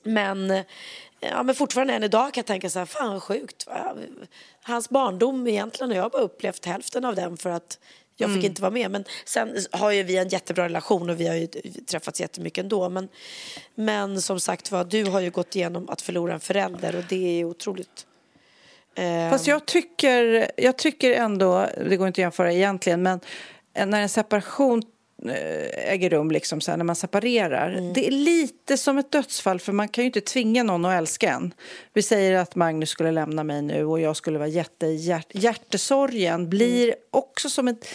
[0.03, 0.65] men, eh,
[1.19, 3.67] ja, men fortfarande än idag kan jag tänka så här, fan sjukt.
[4.61, 7.79] Hans barndom egentligen har jag bara upplevt hälften av den för att
[8.20, 8.41] Jag Mm.
[8.41, 8.91] fick inte vara med.
[8.91, 11.47] Men sen har ju vi en jättebra relation och vi har ju
[11.86, 12.89] träffats jättemycket ändå.
[12.89, 13.07] Men,
[13.76, 17.39] men som sagt var, du har ju gått igenom att förlora en förälder och det
[17.39, 18.05] är otroligt.
[18.95, 23.20] Eh, Fast jag tycker, jag tycker ändå, det går inte att jämföra egentligen, men
[23.74, 24.84] när en separation
[25.74, 27.72] äger rum, liksom så när man separerar.
[27.72, 27.93] Mm.
[27.93, 31.32] Det är lite som ett dödsfall, för man kan ju inte tvinga någon att älska
[31.32, 31.53] en.
[31.93, 36.49] Vi säger att Magnus skulle lämna mig nu och jag skulle vara jätte, hjärt, hjärtesorgen
[36.49, 37.88] blir också som ett,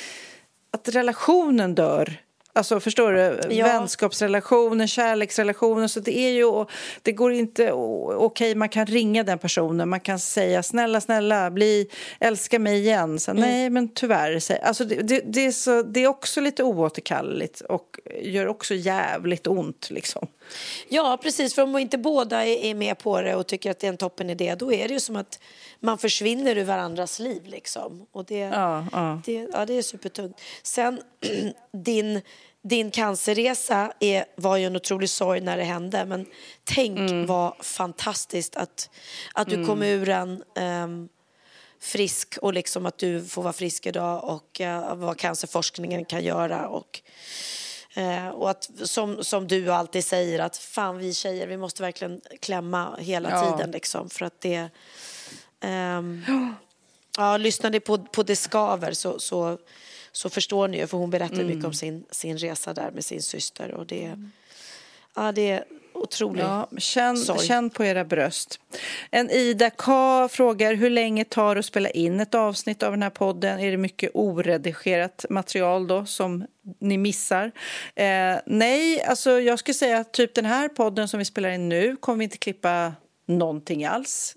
[0.71, 2.24] att relationen dör.
[2.57, 3.41] Alltså förstår du?
[3.55, 3.67] Ja.
[3.67, 5.89] Vänskapsrelationen, kärleksrelationen.
[5.89, 6.65] Så det är ju,
[7.03, 11.89] det går inte, okej man kan ringa den personen, man kan säga snälla, snälla, bli,
[12.21, 13.19] älska mig igen.
[13.19, 14.39] Så, Nej, men tyvärr.
[14.39, 18.75] säg- Alltså det, det, det, är så, det är också lite oåterkalleligt och gör också
[18.75, 20.27] jävligt ont liksom.
[20.89, 21.55] Ja, precis.
[21.55, 24.31] För om inte båda är med på det och tycker att det är en toppen
[24.31, 25.39] idé då är det ju som att
[25.81, 27.47] man försvinner ur varandras liv.
[27.47, 28.07] Liksom.
[28.13, 29.21] Och det, Ja, ja.
[29.25, 30.41] Det, ja, det är supertungt.
[30.63, 31.03] Sen,
[31.73, 32.21] din,
[32.63, 36.05] din cancerresa är, var ju en otrolig sorg när det hände.
[36.05, 36.27] Men
[36.65, 37.27] tänk Mm.
[37.27, 38.91] vad fantastiskt att,
[39.35, 41.09] att du kom ur en ehm,
[41.81, 46.69] frisk och liksom att du får vara frisk idag och eh, vad cancerforskningen kan göra.
[46.69, 47.03] Och,
[47.95, 52.21] Eh, och att som, som du alltid säger att fan vi tjejer vi måste verkligen
[52.41, 53.57] klämma hela Ja.
[53.57, 54.69] tiden liksom för att det
[55.61, 56.25] ehm,
[57.17, 59.59] ja, lyssnar ni på, på Det skaver så, så,
[60.13, 61.47] så förstår ni ju för hon berättar Mm.
[61.47, 64.19] mycket om sin, sin resa där med sin syster och det,
[65.15, 65.65] ja, det
[65.95, 67.47] är otroligt Ja, känn, sorg.
[67.47, 68.61] känn på era bröst.
[69.11, 73.03] En Ida K frågar hur länge tar det att spela in ett avsnitt av den
[73.03, 73.61] här podden?
[73.61, 76.47] Är det mycket oredigerat material då som
[76.79, 77.53] ni missar?
[77.95, 81.69] Eh, nej, alltså jag skulle säga att typ den här podden som vi spelar in
[81.69, 82.93] nu kommer vi inte klippa
[83.27, 84.35] någonting alls.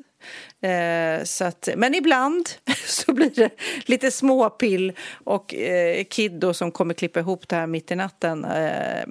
[0.62, 2.50] Eh, så att, men ibland
[2.86, 3.50] så blir det
[3.86, 4.94] lite småpill
[5.24, 9.04] och eh, Kid då, som kommer klippa ihop det här mitt i natten eh,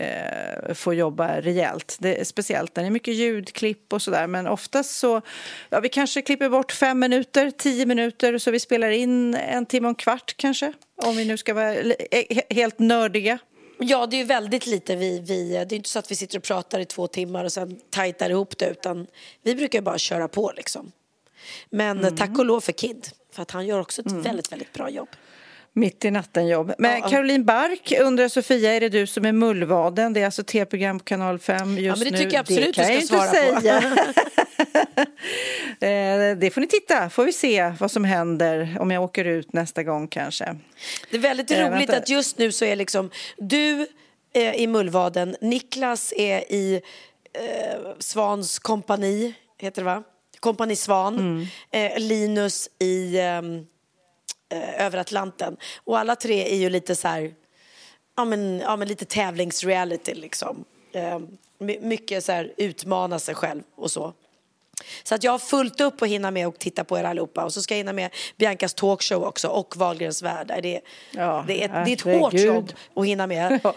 [0.00, 1.96] eh, får jobba rejält.
[2.00, 4.26] Det speciellt när det är mycket ljudklipp och sådär.
[4.26, 5.22] Men oftast så,
[5.68, 9.86] ja vi kanske klipper bort fem minuter, tio minuter så vi spelar in en timme
[9.86, 10.72] och en kvart kanske.
[11.02, 11.74] Om vi nu ska vara
[12.50, 13.38] helt nördiga.
[13.78, 15.48] Ja, det är ju väldigt lite vi, vi...
[15.50, 18.30] Det är inte så att vi sitter och pratar i två timmar och sen tajtar
[18.30, 19.06] ihop det utan
[19.42, 20.92] vi brukar bara köra på liksom.
[21.70, 22.16] Men Mm.
[22.16, 25.08] tack och lov för Kid, för att han gör också ett väldigt, väldigt bra jobb.
[25.72, 26.72] Mitt i natten-jobb.
[26.78, 27.08] Men Ja.
[27.08, 30.12] Caroline Bark undrar Sofia, är det du som är mullvaden?
[30.12, 32.24] Det är alltså tv-program på kanal 5 just Ja, men det nu.
[32.24, 33.60] tycker jag absolut kan du jag ska inte svara på.
[33.60, 33.82] säga.
[35.82, 39.52] Eh, det får ni titta, får vi se vad som händer om jag åker ut
[39.52, 40.56] nästa gång kanske.
[41.10, 41.96] Det är väldigt Eh, roligt vänta.
[41.96, 43.86] att just nu så är liksom du
[44.34, 46.80] eh, i Mullvaden, Niklas är i
[47.34, 50.02] eh, Svans kompani, heter det va?
[50.40, 51.18] Kompani Svan.
[51.18, 51.46] Mm.
[51.92, 53.66] Eh, Linus i ehm,
[54.50, 55.56] eh, Över Atlanten.
[55.84, 57.34] Och alla tre är ju lite så här,
[58.16, 60.64] ja men, ja, men lite tävlingsreality liksom.
[60.92, 61.18] Eh,
[61.58, 64.12] my- mycket så här utmana sig själv och så.
[65.02, 67.44] Så att jag har fullt upp att hinna med och titta på er allihopa.
[67.44, 70.46] Och så ska jag hinna med Biancas talkshow också och Wahlgrens värld.
[70.62, 70.80] Det är,
[71.12, 73.60] Ja, det är, ett, det är ett hårt jobb att hinna med.
[73.64, 73.74] Ja,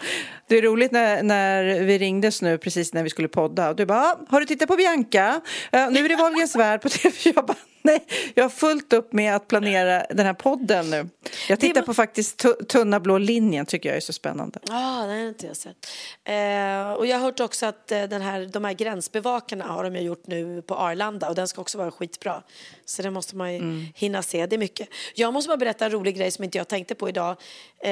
[0.47, 3.69] det är roligt när, när vi ringdes nu precis när vi skulle podda.
[3.69, 5.41] Och du bara, "Ah, har du tittat på Bianca?
[5.71, 7.15] Ja, nu är det Wahlgrens värld på tv.
[7.35, 8.05] Jag bara, nej,
[8.35, 11.09] jag har fullt upp med att planera den här podden nu.
[11.49, 14.59] Jag tittar på faktiskt tu- Tunna blå linjen, tycker jag är så spännande.
[14.67, 15.77] Ja, det har inte jag sett.
[16.23, 19.99] Eh, och jag har hört också att eh, den här, de här gränsbevakarna har de
[20.01, 22.43] gjort nu på Arlanda och den ska också vara skitbra.
[22.85, 23.85] Så det måste man ju Mm.
[23.95, 24.45] hinna se.
[24.45, 24.87] Det är mycket.
[25.15, 27.35] Jag måste bara berätta en rolig grej som inte jag tänkte på idag.
[27.83, 27.91] Eh,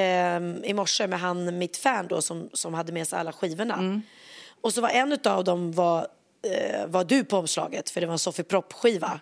[0.64, 3.74] I morse med han, mitt fan då, som, som hade med sig alla skivorna.
[3.74, 4.02] Mm.
[4.62, 6.08] Och så var en av dem var,
[6.48, 9.20] eh, var du på omslaget för det var en Sofie Propp-skiva.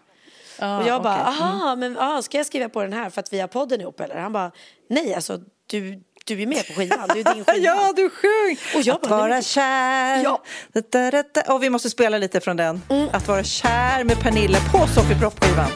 [0.61, 1.43] Och jag bara, okej.
[1.43, 3.99] aha, men ah, ska jag skriva på den här för att vi har podden ihop
[3.99, 4.15] eller?
[4.15, 4.51] Han bara,
[4.89, 7.57] nej alltså du, du är med på skivan, det är din skiva.
[7.57, 8.57] Ja, du sjöng!
[8.75, 10.23] Och jag att bara, vara men- kär.
[10.23, 10.41] Ja.
[10.73, 11.53] Da, da, da, da.
[11.53, 12.81] Och vi måste spela lite från den.
[13.11, 15.71] Att vara kär med Pernilla på Sofie Propp-skivan.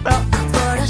[0.66, 0.86] vara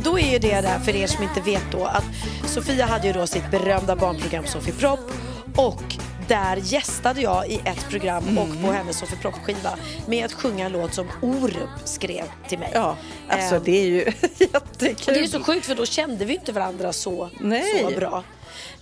[0.00, 2.04] och då är ju det där för er som inte vet då att
[2.46, 5.10] Sofia hade ju då sitt berömda barnprogram Sofie Propp
[5.56, 5.82] och
[6.28, 10.72] där gästade jag i ett program och på hennes Sofie Propp-skiva med att sjunga en
[10.72, 12.70] låt som Orup skrev till mig.
[12.74, 12.96] Ja,
[13.28, 15.14] alltså Ehm, det är ju och jättekul.
[15.14, 17.84] det är så sjukt för då kände vi inte varandra så, Nej.
[17.84, 18.24] så bra.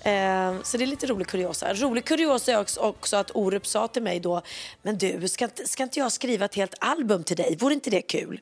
[0.00, 1.74] Eh, så det är lite rolig kuriosa.
[1.74, 4.42] Rolig kuriosa är också, att Orup sa till mig då,
[4.82, 7.56] men du, ska inte, ska inte jag skriva ett helt album till dig?
[7.60, 8.40] Vore inte det kul?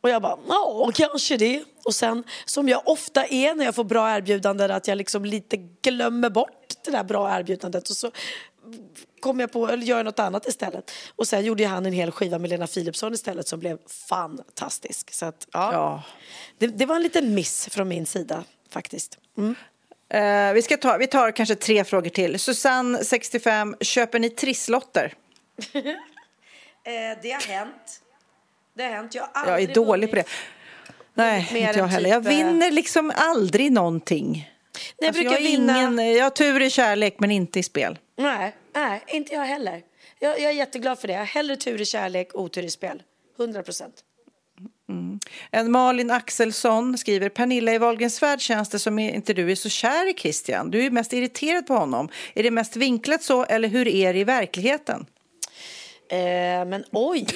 [0.00, 1.64] Och jag bara, ja, kanske det.
[1.84, 5.56] Och sen, som jag ofta är när jag får bra erbjudanden, att jag liksom lite
[5.56, 7.90] glömmer bort det där bra erbjudandet.
[7.90, 8.10] Och så
[9.20, 10.90] kom jag på, eller gör något annat istället.
[11.16, 15.14] Och sen gjorde han en hel skiva med Lena Philipsson istället som blev fantastisk.
[15.14, 15.72] Så att, ja.
[15.72, 16.02] Ja.
[16.58, 19.18] Det, det var en liten miss från min sida faktiskt.
[19.38, 19.54] Mm.
[20.08, 22.38] Eh, vi, ska ta, vi tar kanske tre frågor till.
[22.38, 25.14] Susanne, 65, köper ni trisslotter?
[26.84, 28.02] Eh, det har hänt.
[28.80, 29.14] Det har hänt.
[29.14, 30.24] Jag har Jag är dålig på det.
[31.14, 32.10] Nej, inte jag heller.
[32.10, 34.32] Jag typ, eh, vinner liksom aldrig någonting.
[34.32, 35.82] Nej, jag Alltså, jag, vinna.
[35.82, 37.98] ingen, jag har tur i kärlek, men inte i spel.
[38.18, 39.82] Nej, nej, inte jag heller.
[40.18, 41.12] Jag, jag är jätteglad för det.
[41.12, 43.02] Jag har hellre tur i kärlek, otur i spel.
[43.38, 43.94] 100 procent.
[45.50, 49.68] En Malin Axelsson skriver Pernilla i Wahlgrens värld känns det som inte du är så
[49.68, 50.70] kär i Christian.
[50.70, 52.08] Du är mest irriterad på honom.
[52.34, 55.06] Är det mest vinklat så eller hur är det i verkligheten?
[56.10, 57.26] Eh, men oj,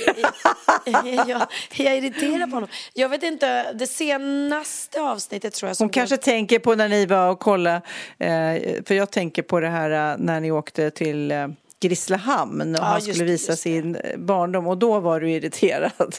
[1.27, 1.47] jag,
[1.77, 2.69] jag irriterad på honom.
[2.95, 7.07] Jag vet inte, det senaste avsnittet tror jag som Hon kanske tänker på när ni
[7.07, 7.77] var och kollade,
[8.19, 11.49] eh, för jag tänker på det här eh, när ni åkte till eh,
[11.81, 16.17] Grisslehamn och Ja, han skulle visa just sin eh, barndom och då var du irriterad.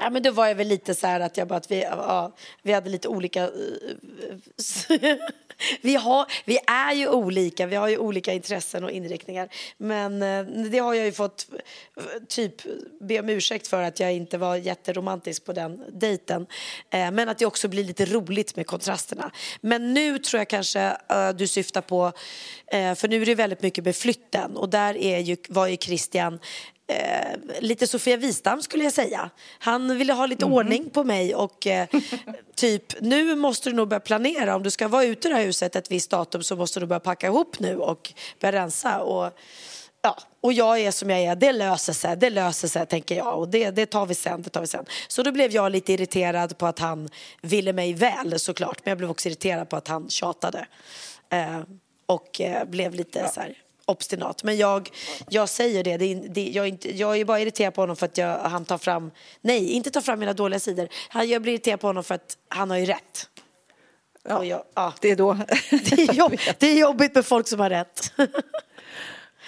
[0.00, 2.32] Ja, men då var jag väl lite så här att jag bara att vi, ja,
[2.62, 3.50] vi hade lite olika...
[5.80, 9.48] vi, har, vi är ju olika, vi har ju olika intressen och inriktningar.
[9.76, 11.46] Men eh, det har jag ju fått
[11.96, 12.54] eh, typ
[13.00, 16.46] be om ursäkt för att jag inte var jätteromantisk på den dejten.
[16.90, 19.30] Eh, men att det också blir lite roligt med kontrasterna.
[19.60, 20.96] Men nu tror jag kanske
[21.36, 22.12] du syftar på,
[22.70, 26.38] för nu är det väldigt mycket med flytten och där är ju, var ju Christian
[26.92, 29.30] eh, lite Sofia Wistam skulle jag säga.
[29.58, 31.88] Han ville ha lite ordning på mig och eh,
[32.54, 34.56] typ nu måste du nog börja planera.
[34.56, 36.86] Om du ska vara ute i det här huset ett visst datum så måste du
[36.86, 39.00] börja packa ihop nu och börja rensa.
[39.00, 39.38] Och,
[40.02, 43.38] ja, och jag är som jag är, det löser sig, det löser sig tänker jag
[43.38, 44.84] och det, det tar vi sen, det tar vi sen.
[45.08, 47.08] Så då blev jag lite irriterad på att han
[47.42, 50.66] ville mig väl såklart men jag blev också irriterad på att han tjatade.
[51.30, 51.60] Eh,
[52.06, 54.42] och eh, blev lite så här obstinat.
[54.42, 54.90] Men jag,
[55.28, 58.06] jag säger det, det, det jag, är inte, jag är bara irriterad på honom för
[58.06, 59.10] att jag, han tar fram,
[59.40, 60.88] nej inte tar fram mina dåliga sidor.
[61.08, 63.28] Han, jag blir irriterad på honom för att han har ju rätt.
[64.28, 64.94] Och jag, ja.
[65.00, 65.32] Det är då.
[65.70, 68.12] det, är jobb, det är jobbigt med folk som har rätt.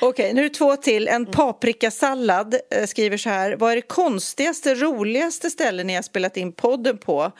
[0.00, 1.08] Okej, nu är det två till.
[1.08, 1.22] Mm.
[1.22, 3.56] En paprikasallad eh, skriver så här.
[3.56, 7.32] Vad är det konstigaste, roligaste stället ni har spelat in podden på?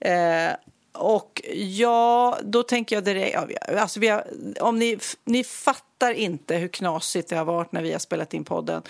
[0.00, 0.52] Eh,
[0.92, 3.38] och ja, då tänker jag direkt...
[3.48, 4.26] Ja, alltså vi har,
[4.60, 8.44] om ni, ni fattar inte hur knasigt det har varit när vi har spelat in
[8.44, 8.82] podden.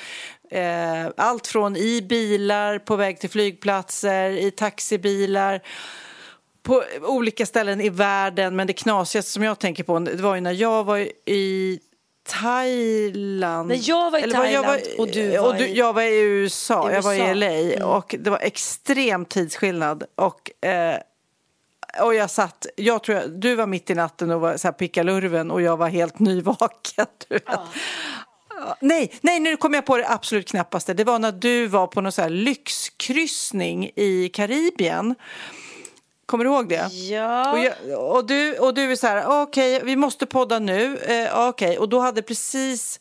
[0.51, 5.61] Eh, allt från i bilar, på väg till flygplatser, i taxibilar
[6.63, 8.57] på olika ställen i världen.
[8.57, 11.81] Men det knasigaste som jag tänker på det var ju när jag var i
[12.29, 13.69] Thailand.
[13.69, 16.95] När jag var i Eller Thailand och du var i- Jag var i USA, i
[16.95, 17.33] jag var i USA.
[17.35, 17.89] LA Mm.
[17.89, 20.05] och det var extrem tidsskillnad.
[20.15, 20.97] Och, eh,
[22.01, 24.73] och jag satt, jag tror jag, du var mitt i natten och var så här
[24.73, 27.07] pickalurven och jag var helt nyvaken.
[27.29, 27.45] Du vet.
[27.47, 30.95] Ja, Nej, nej, nu kom jag på det absolut knappaste.
[30.95, 35.15] Det var när du var på någon så här lyxkryssning i Karibien.
[36.27, 36.89] Kommer du ihåg det?
[36.93, 37.53] Ja.
[37.53, 40.99] Och, jag, och, du, och du är så här, okej, vi måste podda nu.
[40.99, 43.01] Eh, okej, och då hade precis,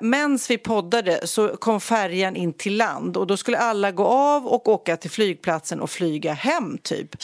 [0.00, 4.46] medan vi poddade så kom färjan in till land och då skulle alla gå av
[4.46, 7.16] och åka till flygplatsen och flyga hem typ.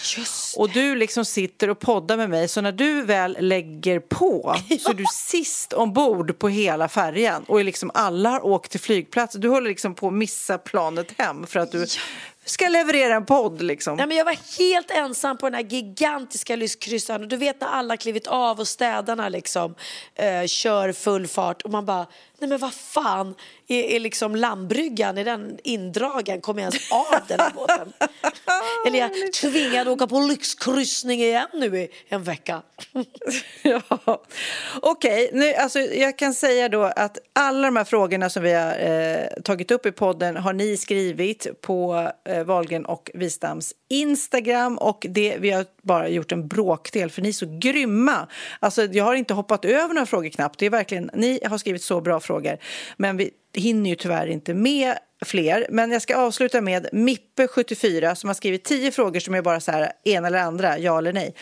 [0.56, 4.90] Och du liksom sitter och poddar med mig så när du väl lägger på så
[4.90, 9.40] är du sist ombord på hela färjan och är liksom alla har åkt till flygplatsen.
[9.40, 11.86] Du håller liksom på att missa planet hem för att du
[12.44, 13.96] ska leverera en podd liksom.
[13.96, 17.68] Nej, men jag var helt ensam på den här gigantiska lyskryssaren och du vet när
[17.68, 19.74] alla klivit av och städarna liksom
[20.14, 22.06] eh, kör full fart och man bara,
[22.44, 23.34] nej men vad fan,
[23.68, 27.92] är, är liksom landbryggan, är den indragen, kommer jag ens av den här båten?
[28.86, 32.62] Eller jag är tvingad att åka på lyxkryssning igen nu i en vecka.
[33.62, 34.22] Ja.
[34.80, 38.78] Okej, nu, alltså, jag kan säga då att alla de här frågorna som vi har
[38.78, 45.06] eh, tagit upp i podden har ni skrivit på eh, Wahlgren och Wistams Instagram och
[45.08, 48.28] det, vi har bara gjort en bråkdel för ni är så grymma.
[48.60, 50.58] Alltså, jag har inte hoppat över några frågor knappt.
[50.58, 52.33] Det är verkligen, ni har skrivit så bra frågor
[52.96, 55.66] men vi hinner ju tyvärr inte med fler.
[55.70, 59.72] Men jag ska avsluta med Mippe74 som har skrivit tio frågor som är bara så
[59.72, 61.34] här en eller andra, ja eller nej.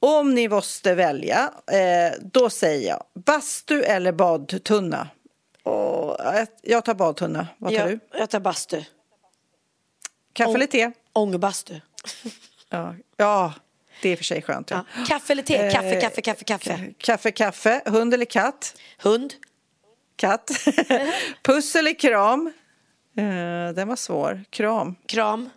[0.00, 5.08] Om ni måste välja, eh, då säger jag bastu eller badtunna.
[5.62, 6.16] Och,
[6.62, 7.48] jag tar badtunna.
[7.58, 8.00] Vad tar jag, du?
[8.18, 8.84] jag tar bastu.
[10.32, 10.92] Kaffe eller te?
[11.12, 11.80] Ångbastu.
[12.68, 12.94] Ja.
[13.16, 13.52] ja.
[14.02, 14.70] Det är i för sig skönt.
[14.70, 14.84] Ja.
[14.98, 15.04] Ja.
[15.04, 15.70] Kaffe eller te?
[15.70, 16.94] Kaffe, Eh, kaffe, kaffe, kaffe.
[16.98, 17.82] Kaffe, kaffe.
[17.86, 18.76] Hund eller katt?
[18.98, 19.34] Hund?
[20.16, 20.50] Katt.
[21.42, 22.52] Puss eller kram?
[23.16, 24.44] Eh, den var svår.
[24.50, 24.96] Kram.
[25.06, 25.50] Kram?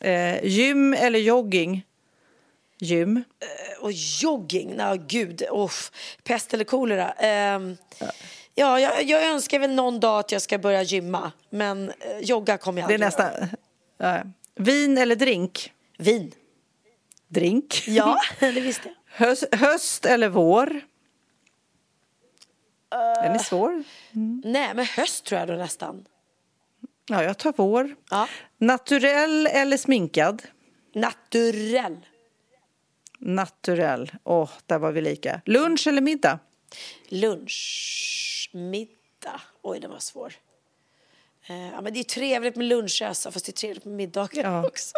[0.00, 1.86] Eh, gym eller jogging?
[2.78, 3.24] Gym.
[3.80, 4.74] Och jogging?
[4.76, 5.42] Nej, gud.
[5.52, 5.92] Uff.
[6.24, 7.12] Pest eller kolera?
[7.12, 7.76] Ehm,
[8.54, 11.32] ja, jag, jag önskar väl någon dag att jag ska börja gymma.
[11.50, 13.48] Men eh, jogga kommer jag Det är aldrig nästan...
[13.98, 14.22] Ja.
[14.54, 15.72] Vin eller drink?
[15.98, 16.32] Vin?
[17.28, 17.84] Drink.
[17.86, 19.26] Ja, det visste jag.
[19.26, 20.80] Höst, höst eller vår?
[22.90, 23.82] Den är svår.
[24.44, 26.06] Nej, men höst tror jag då nästan.
[27.08, 27.94] Ja, jag tar vår.
[28.10, 28.28] Ja.
[28.58, 30.42] Naturell eller sminkad?
[30.94, 31.96] Naturell.
[33.18, 34.12] Naturell.
[34.24, 35.40] Åh, där var vi lika.
[35.44, 36.38] Lunch eller middag?
[37.08, 39.40] Lunch, middag.
[39.62, 40.32] Oj, den var svår.
[41.48, 44.66] Eh, ja, men det är trevligt med lunchresa, fast det är trevligt med middagar Ja.
[44.66, 44.96] också.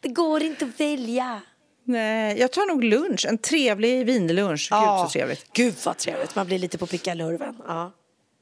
[0.00, 1.40] Det går inte att välja.
[1.84, 3.26] Nej, jag tar nog lunch.
[3.28, 4.68] En trevlig vinlunch.
[4.70, 5.52] Gud, så trevligt.
[5.52, 6.34] Gud vad trevligt.
[6.34, 7.56] Man blir lite på pickalurven.
[7.66, 7.92] Ja.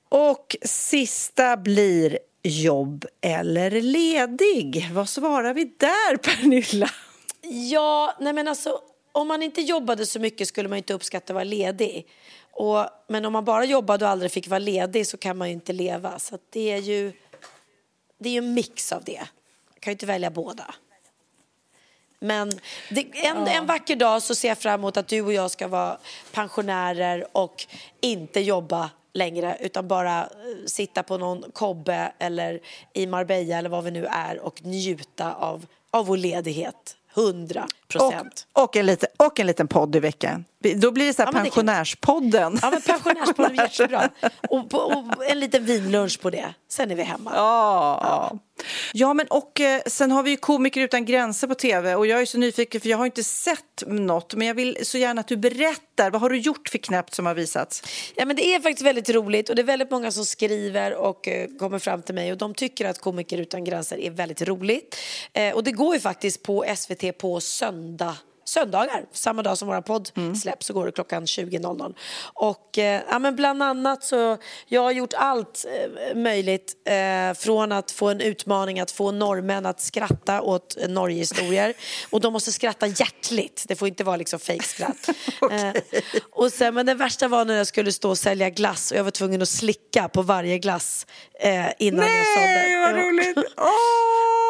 [0.08, 4.88] Och sista blir jobb eller ledig.
[4.92, 6.90] Vad svarar vi där, Pernilla?
[7.70, 8.80] Ja, nej men alltså
[9.12, 12.06] om man inte jobbade så mycket skulle man inte uppskatta att vara ledig.
[12.52, 15.54] Och, men om man bara jobbade och aldrig fick vara ledig så kan man ju
[15.54, 16.18] inte leva.
[16.18, 17.12] Så det är ju
[18.18, 19.18] det är ju en mix av det.
[19.70, 20.74] Man kan ju inte välja båda.
[22.22, 22.52] Men
[22.90, 25.68] det, en, en vacker dag så ser jag fram emot att du och jag ska
[25.68, 25.96] vara
[26.32, 27.66] pensionärer och
[28.00, 30.26] inte jobba längre utan bara eh,
[30.66, 32.60] sitta på någon kobbe eller
[32.92, 36.96] i Marbella eller vad vi nu är och njuta av, av vår ledighet.
[37.16, 38.46] 100 procent.
[38.52, 40.44] Och, och, en liten, och en liten podd i veckan.
[40.76, 42.58] Då blir det så här Ja, pensionärspodden.
[42.62, 44.08] Ja, men pensionärspodden är jättebra.
[44.50, 46.54] Och, och en liten vinlunch på det.
[46.70, 47.32] Sen är vi hemma.
[47.34, 48.38] Ja, ja.
[48.92, 52.20] ja men och eh, sen har vi ju Komiker utan gränser på tv och jag
[52.20, 55.28] är så nyfiken för jag har inte sett något men jag vill så gärna att
[55.28, 56.10] du berättar.
[56.10, 57.82] Vad har du gjort för knäppt som har visats?
[58.16, 61.28] Ja, men det är faktiskt väldigt roligt och det är väldigt många som skriver och
[61.28, 64.96] eh, kommer fram till mig och de tycker att Komiker utan gränser är väldigt roligt.
[65.32, 68.12] Eh, och det går ju faktiskt på SVT på söndag enda
[68.52, 70.10] söndagar, samma dag som vår podd
[70.42, 71.94] släpps så går det klockan 20.00.
[72.34, 77.72] Och eh, ja, men bland annat så, jag har gjort allt eh, möjligt eh, från
[77.72, 81.74] att få en utmaning att få norrmän att skratta åt eh, Norgehistorier
[82.10, 85.08] och de måste skratta hjärtligt, det får inte vara liksom fejkskratt.
[85.50, 85.70] eh,
[86.32, 89.04] och sen, men det värsta var när jag skulle stå och sälja glass och jag
[89.04, 91.06] var tvungen att slicka på varje glass
[91.40, 92.46] eh, innan jag sålde.
[92.46, 93.36] Nej, vad roligt!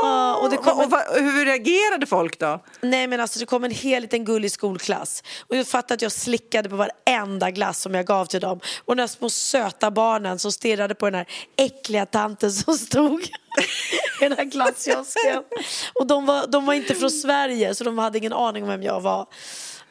[0.04, 2.64] Ja, och kommer- och vad- hur reagerade folk då?
[2.80, 6.12] Nej men alltså det kom en hel liten gullig skolklass och jag fattade att jag
[6.12, 10.52] slickade på varenda glass som jag gav till dem och de små söta barnen som
[10.52, 13.22] stirrade på den här äckliga tanten som stod
[14.20, 15.42] i den här glasskiosken
[15.94, 18.82] och de var, de var inte från Sverige så de hade ingen aning om vem
[18.82, 19.26] jag var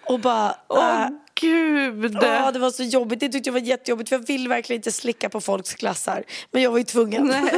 [0.05, 1.09] och bara Åh äh,
[1.41, 2.17] gud!
[2.21, 3.19] Ja, det var så jobbigt.
[3.19, 6.23] Det tyckte jag var jättejobbigt för jag vill verkligen inte slicka på folks glassar.
[6.51, 7.33] Men jag var ju tvungen.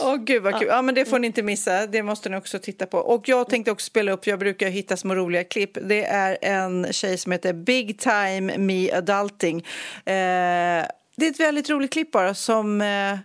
[0.00, 0.68] Åh gud vad kul.
[0.68, 1.86] Ja men det får ni inte missa.
[1.86, 2.98] Det måste ni också titta på.
[2.98, 5.78] Och jag tänkte också spela upp, jag brukar hitta små roliga klipp.
[5.82, 9.58] Det är en tjej som heter Big Time Me Adulting.
[9.58, 10.84] Eh,
[11.16, 13.18] det är ett väldigt roligt klipp bara som, eh,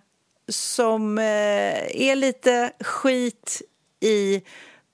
[0.50, 1.24] som eh,
[2.02, 3.62] är lite skit
[4.00, 4.42] i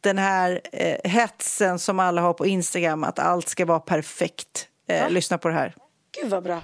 [0.01, 4.67] den här eh, hetsen som alla har på Instagram, att allt ska vara perfekt.
[4.87, 5.75] Eh, lyssna på det här.
[6.21, 6.61] Gud vad bra.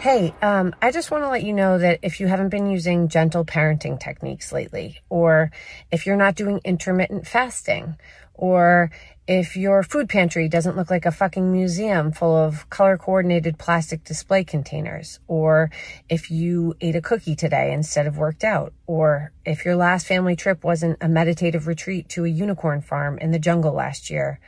[0.00, 3.08] Hey, um, I just want to let you know that if you haven't been using
[3.08, 5.50] gentle parenting techniques lately, or
[5.90, 7.96] if you're not doing intermittent fasting,
[8.32, 8.92] or
[9.26, 14.04] if your food pantry doesn't look like a fucking museum full of color coordinated plastic
[14.04, 15.68] display containers, or
[16.08, 20.36] if you ate a cookie today instead of worked out, or if your last family
[20.36, 24.38] trip wasn't a meditative retreat to a unicorn farm in the jungle last year,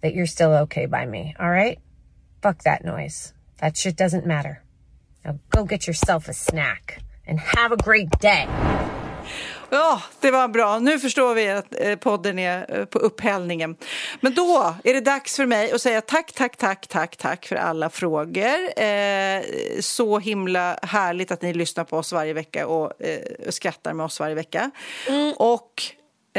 [0.00, 1.80] that you're still okay by me, all right?
[2.40, 3.32] Fuck that noise.
[3.58, 4.62] That shit doesn't matter.
[5.24, 8.48] Now go get yourself a snack and have a great day.
[9.70, 10.78] Ja, det var bra.
[10.78, 13.76] Nu förstår vi att eh, podden är eh, på upphällningen.
[14.20, 17.56] Men då är det dags för mig att säga tack, tack, tack, tack, tack för
[17.56, 18.82] alla frågor.
[18.82, 19.42] Eh,
[19.80, 24.20] så himla härligt att ni lyssnar på oss varje vecka och eh, skrattar med oss
[24.20, 24.70] varje vecka.
[25.36, 25.82] Och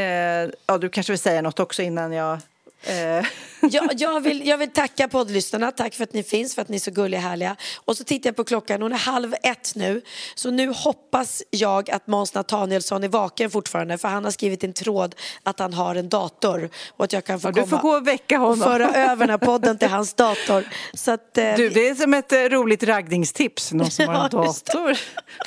[0.01, 2.39] eh, ja, du kanske vill säga något också innan jag...
[2.83, 3.25] Eh,
[3.61, 6.75] jag, jag, vill, jag vill tacka poddlyssnarna, tack för att ni finns, för att ni
[6.75, 7.55] är så gulliga och härliga.
[7.85, 10.01] Och så tittar jag på klockan, hon är halv ett nu.
[10.35, 14.73] Så nu hoppas jag att Måns Nathanielsson är vaken fortfarande för han har skrivit en
[14.73, 17.89] tråd att han har en dator och att jag kan få Ja, du får gå
[17.89, 18.61] och väcka honom.
[18.61, 20.63] och föra över den här podden till hans dator.
[20.93, 24.29] Så att, eh, Du, det är som ett eh, roligt raggningstips, någon som har en
[24.31, 24.97] dator.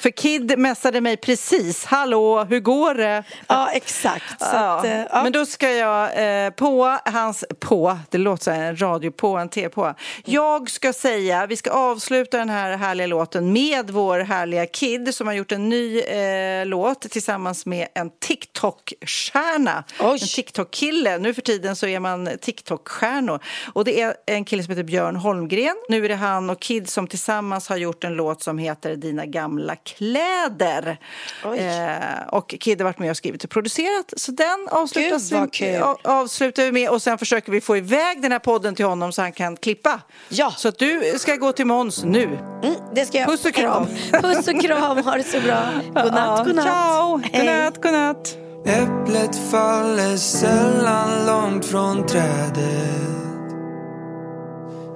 [0.00, 3.24] För Kid messade mig precis, hallå, hur går det?
[3.46, 4.36] Ja, exakt.
[4.40, 4.46] Ja.
[4.46, 5.22] att, eh, ja.
[5.22, 9.48] Men då ska jag eh, på hans, på, det låter här, en radio på, en
[9.48, 9.94] T på.
[10.24, 15.26] Jag ska säga, vi ska avsluta den här härliga låten med vår härliga Kid som
[15.26, 19.84] har gjort en ny eh, låt tillsammans med en TikTok-stjärna.
[20.00, 21.18] En TikTok-kille.
[21.18, 23.40] Nu för tiden så är man TikTok-stjärnor.
[23.72, 25.76] Och det är en kille som heter Björn Holmgren.
[25.88, 29.26] Nu är det han och Kid som tillsammans har gjort en låt som heter Dina
[29.26, 30.98] gamla kläder.
[31.44, 34.14] Eh, och Kid har varit med och skrivit och producerat.
[34.16, 38.32] Så den avslutas Gud, vi, avslutar vi med och sen försöker vi få iväg den
[38.32, 40.00] här podden till honom så han kan klippa.
[40.28, 40.54] Ja.
[40.56, 42.24] Så att du ska gå till Måns nu.
[42.24, 43.28] Mm, det ska jag.
[43.28, 43.86] Puss och kram.
[44.12, 45.62] Puss och kram, ha det så bra.
[45.84, 46.64] God natt, god natt.
[46.64, 47.46] Ciao, Hej.
[47.46, 48.36] godnatt, godnatt.
[48.66, 53.16] Äpplet faller sällan långt från trädet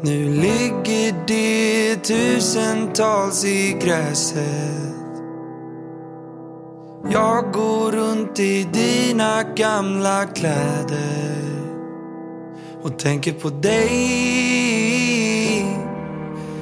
[0.02, 4.90] Nu ligger det tusentals i gräset
[7.12, 11.49] Jag går runt i dina gamla kläder
[12.82, 13.90] och tänker på dig.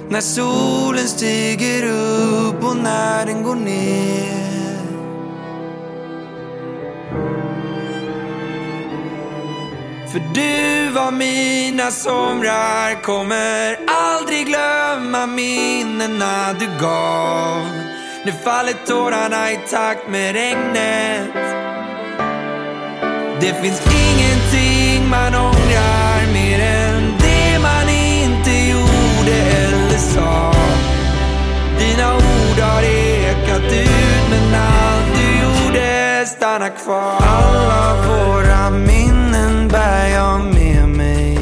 [0.08, 4.38] När solen stiger upp och när den går ner.
[10.12, 17.62] För du var mina somrar Kommer aldrig glömma minnena du gav.
[18.24, 21.34] Nu faller tårarna i takt med regnet.
[23.40, 30.52] Det finns ingenting man ångrar mer än det man inte gjorde eller sa.
[31.78, 37.16] Dina ord har ekat ut men allt du gjorde stannar kvar.
[37.20, 41.38] Alla våra minnen bär jag med mig.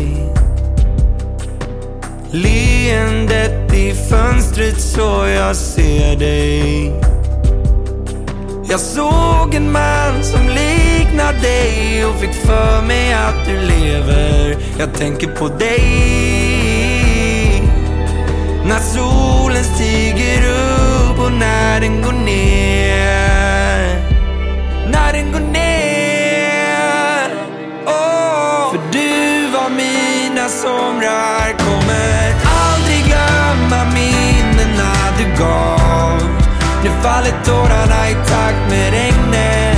[2.30, 6.92] Leendet i fönstret så jag ser dig.
[8.68, 14.56] Jag såg en man som liknar dig och fick för mig att du lever.
[14.78, 15.82] Jag tänker på dig.
[18.64, 24.00] När solen stiger upp och när den går ner.
[24.90, 27.30] När den går ner.
[27.86, 28.70] Oh.
[28.70, 31.54] För du var mina somrar.
[31.58, 36.22] Kommer aldrig glömma minnena du gav.
[36.84, 39.75] Nu faller tårarna i takt med regnet.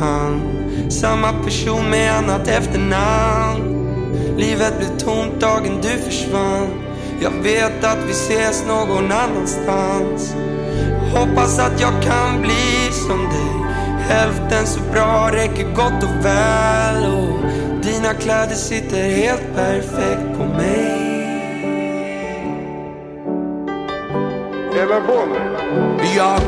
[0.00, 0.40] Han.
[0.90, 3.78] Samma person med annat efternamn.
[4.36, 6.68] Livet blev tomt dagen du försvann.
[7.20, 10.34] Jag vet att vi ses någon annanstans.
[11.14, 13.68] Hoppas att jag kan bli som dig.
[14.08, 17.04] Hälften så bra räcker gott och väl.
[17.04, 17.38] Och
[17.82, 21.08] dina kläder sitter helt perfekt på mig.
[26.16, 26.47] Jag